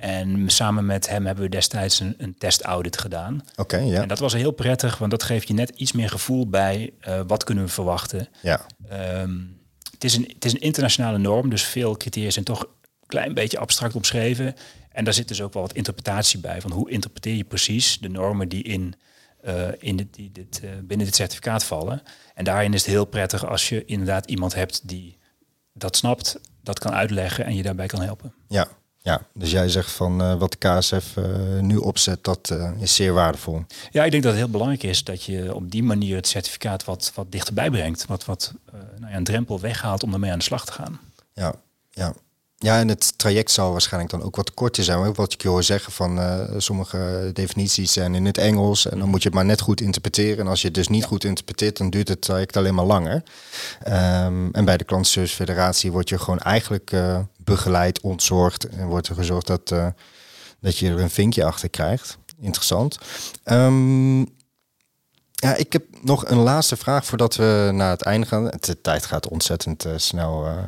En 0.00 0.50
samen 0.50 0.86
met 0.86 1.08
hem 1.08 1.26
hebben 1.26 1.44
we 1.44 1.50
destijds 1.50 2.00
een, 2.00 2.14
een 2.18 2.34
testaudit 2.38 2.98
gedaan. 2.98 3.44
Oké, 3.56 3.76
ja. 3.76 4.02
En 4.02 4.08
dat 4.08 4.18
was 4.18 4.32
heel 4.32 4.50
prettig, 4.50 4.98
want 4.98 5.10
dat 5.10 5.22
geeft 5.22 5.48
je 5.48 5.54
net 5.54 5.70
iets 5.76 5.92
meer 5.92 6.08
gevoel 6.08 6.48
bij 6.48 6.92
eh, 7.00 7.20
wat 7.26 7.44
kunnen 7.44 7.64
we 7.64 7.70
verwachten. 7.70 8.28
ja. 8.42 8.66
Ehm, 8.88 9.38
het, 9.90 10.04
is 10.04 10.16
een, 10.16 10.30
het 10.34 10.44
is 10.44 10.52
een 10.52 10.60
internationale 10.60 11.18
norm, 11.18 11.50
dus 11.50 11.62
veel 11.62 11.96
criteria 11.96 12.30
zijn 12.30 12.44
toch 12.44 12.62
een 12.62 13.06
klein 13.06 13.34
beetje 13.34 13.58
abstract 13.58 13.94
omschreven. 13.94 14.54
En 14.92 15.04
daar 15.04 15.14
zit 15.14 15.28
dus 15.28 15.42
ook 15.42 15.52
wel 15.52 15.62
wat 15.62 15.72
interpretatie 15.72 16.40
bij. 16.40 16.60
Van 16.60 16.70
hoe 16.70 16.90
interpreteer 16.90 17.36
je 17.36 17.44
precies 17.44 17.98
de 17.98 18.08
normen 18.08 18.48
die, 18.48 18.62
in, 18.62 18.94
eh, 19.42 19.68
in 19.78 19.96
dit, 19.96 20.14
die 20.14 20.32
dit, 20.32 20.60
eh, 20.64 20.70
binnen 20.82 21.06
dit 21.06 21.14
certificaat 21.14 21.64
vallen. 21.64 22.02
En 22.34 22.44
daarin 22.44 22.74
is 22.74 22.82
het 22.82 22.90
heel 22.90 23.04
prettig 23.04 23.46
als 23.46 23.68
je 23.68 23.84
inderdaad 23.84 24.30
iemand 24.30 24.54
hebt 24.54 24.88
die 24.88 25.18
dat 25.72 25.96
snapt, 25.96 26.40
dat 26.62 26.78
kan 26.78 26.92
uitleggen 26.92 27.44
en 27.44 27.56
je 27.56 27.62
daarbij 27.62 27.86
kan 27.86 28.02
helpen. 28.02 28.34
Ja, 28.48 28.68
ja. 29.02 29.22
Dus 29.34 29.50
jij 29.50 29.68
zegt 29.68 29.90
van 29.90 30.22
eh, 30.22 30.34
wat 30.34 30.56
de 30.58 30.58
KSF 30.58 31.16
eh, 31.16 31.24
nu 31.60 31.76
opzet, 31.76 32.24
dat 32.24 32.50
eh, 32.50 32.70
is 32.78 32.94
zeer 32.94 33.12
waardevol. 33.12 33.64
Ja, 33.90 34.04
ik 34.04 34.10
denk 34.10 34.22
dat 34.22 34.32
het 34.32 34.40
heel 34.40 34.50
belangrijk 34.50 34.82
is 34.82 35.04
dat 35.04 35.24
je 35.24 35.54
op 35.54 35.70
die 35.70 35.82
manier 35.82 36.16
het 36.16 36.26
certificaat 36.26 36.84
wat, 36.84 37.12
wat 37.14 37.32
dichterbij 37.32 37.70
brengt. 37.70 38.06
Wat, 38.06 38.24
wat 38.24 38.54
nou 38.98 39.10
ja, 39.10 39.16
een 39.16 39.24
drempel 39.24 39.60
weghaalt 39.60 40.02
om 40.02 40.12
ermee 40.12 40.32
aan 40.32 40.38
de 40.38 40.44
slag 40.44 40.64
te 40.64 40.72
gaan. 40.72 41.00
Ja, 41.32 41.54
ja. 41.90 42.14
Ja, 42.62 42.78
en 42.78 42.88
het 42.88 43.18
traject 43.18 43.50
zal 43.50 43.72
waarschijnlijk 43.72 44.12
dan 44.12 44.22
ook 44.22 44.36
wat 44.36 44.54
korter 44.54 44.84
zijn. 44.84 45.14
Wat 45.14 45.32
ik 45.32 45.42
je 45.42 45.48
hoor 45.48 45.62
zeggen 45.62 45.92
van 45.92 46.20
sommige 46.56 47.30
definities 47.32 47.92
zijn 47.92 48.14
in 48.14 48.26
het 48.26 48.38
Engels. 48.38 48.88
En 48.88 48.98
dan 48.98 49.08
moet 49.08 49.22
je 49.22 49.28
het 49.28 49.36
maar 49.36 49.44
net 49.44 49.60
goed 49.60 49.80
interpreteren. 49.80 50.38
En 50.38 50.46
als 50.46 50.60
je 50.60 50.66
het 50.66 50.76
dus 50.76 50.88
niet 50.88 51.04
goed 51.04 51.24
interpreteert, 51.24 51.76
dan 51.76 51.90
duurt 51.90 52.08
het 52.08 52.20
traject 52.20 52.56
alleen 52.56 52.74
maar 52.74 52.84
langer. 52.84 53.22
Ehm, 53.82 54.48
en 54.52 54.64
bij 54.64 54.76
de 54.76 54.84
Klantenservice 54.84 55.34
Federatie 55.34 55.92
word 55.92 56.08
je 56.08 56.18
gewoon 56.18 56.38
eigenlijk 56.38 56.92
begeleid, 57.54 58.00
ontzorgd. 58.00 58.68
En 58.68 58.86
wordt 58.86 59.08
er 59.08 59.14
gezorgd 59.14 59.46
dat, 59.46 59.70
eh, 59.72 59.86
dat 60.60 60.78
je 60.78 60.88
er 60.88 61.00
een 61.00 61.10
vinkje 61.10 61.44
achter 61.44 61.68
krijgt. 61.70 62.18
Interessant. 62.40 62.98
Ehm, 63.42 64.20
ja, 65.32 65.54
ik 65.56 65.72
heb 65.72 65.84
nog 66.02 66.28
een 66.28 66.38
laatste 66.38 66.76
vraag 66.76 67.04
voordat 67.06 67.36
we 67.36 67.70
naar 67.72 67.90
het 67.90 68.02
einde 68.02 68.26
gaan. 68.26 68.44
De 68.60 68.80
tijd 68.80 69.06
gaat 69.06 69.28
ontzettend 69.28 69.84
eh, 69.84 69.92
snel. 69.96 70.46
eh. 70.46 70.62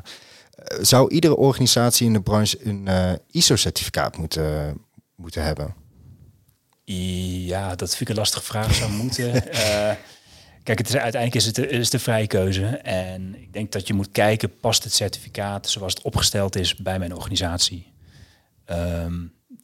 Zou 0.80 1.10
iedere 1.10 1.36
organisatie 1.36 2.06
in 2.06 2.12
de 2.12 2.22
branche 2.22 2.66
een 2.66 2.88
ISO-certificaat 3.30 4.16
moeten, 4.16 4.78
moeten 5.16 5.42
hebben? 5.44 5.74
Ja, 6.84 7.74
dat 7.74 7.88
vind 7.88 8.00
ik 8.00 8.08
een 8.08 8.14
lastige 8.14 8.44
vraag. 8.44 8.74
Zou 8.74 8.90
moeten. 8.92 9.32
Kijk, 10.62 10.78
het 10.78 10.88
is, 10.88 10.96
uiteindelijk 10.96 11.34
is 11.34 11.46
het, 11.46 11.58
is 11.58 11.90
de 11.90 11.98
vrije 11.98 12.26
keuze. 12.26 12.66
En 12.76 13.34
ik 13.42 13.52
denk 13.52 13.72
dat 13.72 13.86
je 13.86 13.94
moet 13.94 14.10
kijken, 14.12 14.58
past 14.58 14.84
het 14.84 14.92
certificaat 14.92 15.68
zoals 15.68 15.94
het 15.94 16.02
opgesteld 16.02 16.56
is 16.56 16.76
bij 16.76 16.98
mijn 16.98 17.14
organisatie? 17.14 17.92
Ehm, 18.64 19.14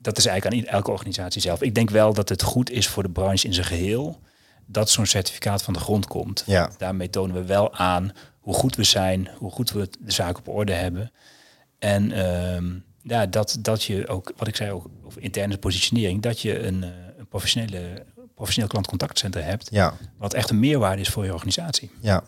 dat 0.00 0.18
is 0.18 0.26
eigenlijk 0.26 0.66
aan 0.66 0.72
elke 0.72 0.90
organisatie 0.90 1.40
zelf. 1.40 1.62
Ik 1.62 1.74
denk 1.74 1.90
wel 1.90 2.12
dat 2.12 2.28
het 2.28 2.42
goed 2.42 2.70
is 2.70 2.88
voor 2.88 3.02
de 3.02 3.10
branche 3.10 3.46
in 3.46 3.54
zijn 3.54 3.66
geheel 3.66 4.20
dat 4.66 4.90
zo'n 4.90 5.06
certificaat 5.06 5.62
van 5.62 5.72
de 5.72 5.80
grond 5.80 6.06
komt. 6.06 6.42
Ja. 6.46 6.70
Daarmee 6.78 7.10
tonen 7.10 7.36
we 7.36 7.44
wel 7.44 7.74
aan 7.74 8.12
hoe 8.40 8.54
goed 8.54 8.76
we 8.76 8.84
zijn, 8.84 9.28
hoe 9.38 9.50
goed 9.50 9.70
we 9.70 9.88
de 9.98 10.12
zaak 10.12 10.38
op 10.38 10.48
orde 10.48 10.72
hebben. 10.72 11.12
En 11.78 12.12
ehm, 12.12 12.78
ja, 13.02 13.26
dat, 13.26 13.58
dat 13.60 13.82
je 13.82 14.08
ook, 14.08 14.32
wat 14.36 14.48
ik 14.48 14.56
zei, 14.56 14.70
ook 14.70 14.90
over 15.04 15.22
interne 15.22 15.58
positionering, 15.58 16.22
dat 16.22 16.40
je 16.40 16.58
een, 16.66 16.84
eh, 16.84 16.90
een 17.18 17.28
professionele, 17.28 18.04
professioneel 18.38 18.70
klantcontactcentrum 18.70 19.44
hebt, 19.44 19.68
Ja, 19.70 19.94
wat 20.18 20.34
echt 20.34 20.50
een 20.50 20.58
meerwaarde 20.60 21.00
is 21.02 21.08
voor 21.08 21.24
je 21.24 21.32
organisatie. 21.32 21.90
ja. 22.00 22.22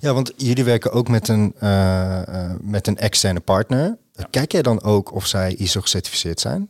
ja 0.00 0.12
want 0.12 0.32
jullie 0.36 0.64
werken 0.64 0.92
ook 0.92 1.08
met 1.08 1.28
een, 1.28 1.54
eh, 1.58 2.28
eh, 2.50 2.56
met 2.60 2.86
een 2.86 2.98
externe 2.98 3.40
partner. 3.40 3.96
Kijk 4.30 4.52
jij 4.52 4.62
dan 4.62 4.82
ook 4.82 5.12
of 5.14 5.26
zij 5.26 5.54
ISO-gecertificeerd 5.54 6.40
zijn? 6.40 6.68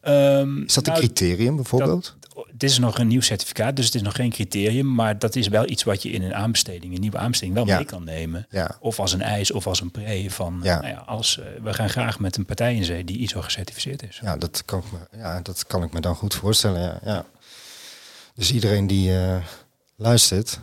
Ehm, 0.00 0.62
Is 0.62 0.74
dat 0.74 0.86
een 0.86 0.92
nou, 0.92 1.04
criterium 1.04 1.56
bijvoorbeeld? 1.56 2.16
Het 2.52 2.62
is 2.62 2.78
nog 2.78 2.98
een 2.98 3.06
nieuw 3.06 3.20
certificaat, 3.20 3.76
dus 3.76 3.84
het 3.84 3.94
is 3.94 4.02
nog 4.02 4.14
geen 4.14 4.30
criterium, 4.30 4.94
maar 4.94 5.18
dat 5.18 5.36
is 5.36 5.48
wel 5.48 5.68
iets 5.68 5.82
wat 5.82 6.02
je 6.02 6.10
in 6.10 6.22
een 6.22 6.34
aanbesteding, 6.34 6.94
een 6.94 7.00
nieuwe 7.00 7.18
aanbesteding, 7.18 7.56
wel 7.56 7.66
Ja. 7.66 7.76
mee 7.76 7.84
kan 7.84 8.04
nemen. 8.04 8.46
Ja. 8.50 8.76
Of 8.80 8.98
als 9.00 9.12
een 9.12 9.22
eis 9.22 9.50
of 9.52 9.66
als 9.66 9.80
een 9.80 9.90
pre 9.90 10.26
van, 10.30 10.60
Ja. 10.62 10.80
nou 10.80 10.92
ja, 10.92 10.98
als, 11.06 11.38
eh, 11.38 11.46
we 11.62 11.74
gaan 11.74 11.88
graag 11.90 12.18
met 12.18 12.36
een 12.36 12.44
partij 12.44 12.74
in 12.74 12.84
zee 12.84 13.04
die 13.04 13.18
ISO 13.18 13.40
gecertificeerd 13.40 14.02
is. 14.02 14.18
Ja, 14.22 14.36
dat 14.36 14.62
kan 14.64 14.78
ik 14.78 14.84
me, 14.92 15.18
ja, 15.18 15.40
dat 15.40 15.66
kan 15.66 15.82
ik 15.82 15.92
me 15.92 16.00
dan 16.00 16.14
goed 16.14 16.34
voorstellen. 16.34 16.80
Ja, 16.80 16.98
ja. 17.04 17.24
Dus 18.36 18.52
iedereen 18.52 18.86
die 18.86 19.18
eh, 19.18 19.36
luistert, 19.96 20.60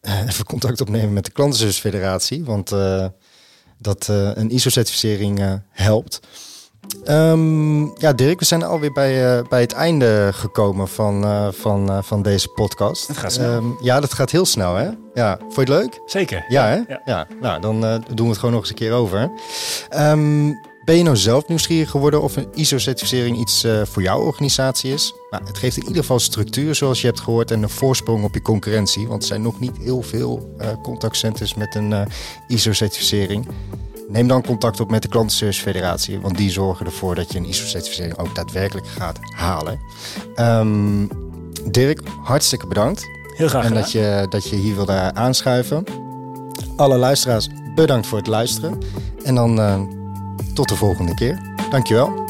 eh, 0.00 0.26
even 0.28 0.44
contact 0.44 0.80
opnemen 0.80 1.12
met 1.12 1.24
de 1.24 1.30
Klantenservice 1.30 1.80
Federatie, 1.80 2.44
want 2.44 2.72
eh, 2.72 3.06
dat 3.78 4.06
een 4.08 4.50
ISO-certificering 4.50 5.60
helpt. 5.70 6.20
Ehm, 7.04 7.84
ja, 7.84 8.12
Dirk, 8.12 8.38
we 8.38 8.44
zijn 8.44 8.62
alweer 8.62 8.92
bij, 8.92 9.42
bij 9.42 9.60
het 9.60 9.72
einde 9.72 10.30
gekomen 10.32 10.88
van, 10.88 11.24
van, 11.54 12.04
van 12.04 12.22
deze 12.22 12.48
podcast. 12.48 13.08
Het 13.08 13.16
gaat 13.16 13.32
snel. 13.32 13.52
Ehm, 13.52 13.66
ja, 13.82 14.00
dat 14.00 14.14
gaat 14.14 14.30
heel 14.30 14.44
snel, 14.44 14.74
hè? 14.74 14.90
Ja, 15.14 15.36
vond 15.38 15.54
je 15.54 15.60
het 15.60 15.68
leuk? 15.68 16.00
Zeker. 16.06 16.44
Ja, 16.48 16.66
hè? 16.66 16.74
Ja. 16.88 17.00
Ja. 17.04 17.26
Nou, 17.40 17.60
dan 17.60 17.80
doen 18.14 18.26
we 18.26 18.28
het 18.28 18.38
gewoon 18.38 18.54
nog 18.54 18.60
eens 18.60 18.70
een 18.70 18.76
keer 18.76 18.92
over. 18.92 19.30
Ehm, 19.88 20.52
ben 20.86 20.96
je 20.96 21.02
nou 21.02 21.16
zelf 21.16 21.48
nieuwsgierig 21.48 21.90
geworden 21.90 22.22
of 22.22 22.36
een 22.36 22.48
ISO-certificering 22.54 23.38
iets 23.38 23.64
eh, 23.64 23.82
voor 23.84 24.02
jouw 24.02 24.20
organisatie 24.20 24.92
is? 24.92 25.14
Nou, 25.30 25.44
het 25.46 25.58
geeft 25.58 25.76
in 25.76 25.86
ieder 25.86 26.00
geval 26.00 26.18
structuur, 26.18 26.74
zoals 26.74 27.00
je 27.00 27.06
hebt 27.06 27.20
gehoord, 27.20 27.50
en 27.50 27.62
een 27.62 27.68
voorsprong 27.68 28.24
op 28.24 28.34
je 28.34 28.42
concurrentie. 28.42 29.08
Want 29.08 29.22
er 29.22 29.28
zijn 29.28 29.42
nog 29.42 29.60
niet 29.60 29.76
heel 29.78 30.02
veel 30.02 30.54
eh 30.58 30.68
contactcenters 30.82 31.54
met 31.54 31.74
een 31.74 31.92
eh, 31.92 32.02
ISO-certificering. 32.48 33.46
Neem 34.08 34.28
dan 34.28 34.42
contact 34.42 34.80
op 34.80 34.90
met 34.90 35.02
de 35.02 35.08
Klantenservice 35.08 35.62
Federatie, 35.62 36.20
want 36.20 36.36
die 36.36 36.50
zorgen 36.50 36.86
ervoor 36.86 37.14
dat 37.14 37.32
je 37.32 37.38
een 37.38 37.48
ISO-certificering 37.48 38.18
ook 38.18 38.34
daadwerkelijk 38.34 38.86
gaat 38.86 39.18
halen. 39.36 39.80
Ehm, 40.34 41.06
Dirk, 41.70 42.00
hartstikke 42.22 42.66
bedankt. 42.66 43.04
Heel 43.36 43.48
graag 43.48 43.62
En 43.62 43.68
gedaan. 43.68 43.82
dat 43.82 43.92
je, 43.92 44.26
dat 44.28 44.48
je 44.48 44.56
hier 44.56 44.74
wilde 44.74 45.14
aanschuiven. 45.14 45.84
Alle 46.76 46.96
luisteraars, 46.96 47.48
bedankt 47.74 48.06
voor 48.06 48.18
het 48.18 48.26
luisteren. 48.26 48.78
En 49.24 49.34
dan 49.34 49.60
tot 50.56 50.68
de 50.68 50.76
volgende 50.76 51.14
keer. 51.14 51.38
Dankjewel. 51.70 52.24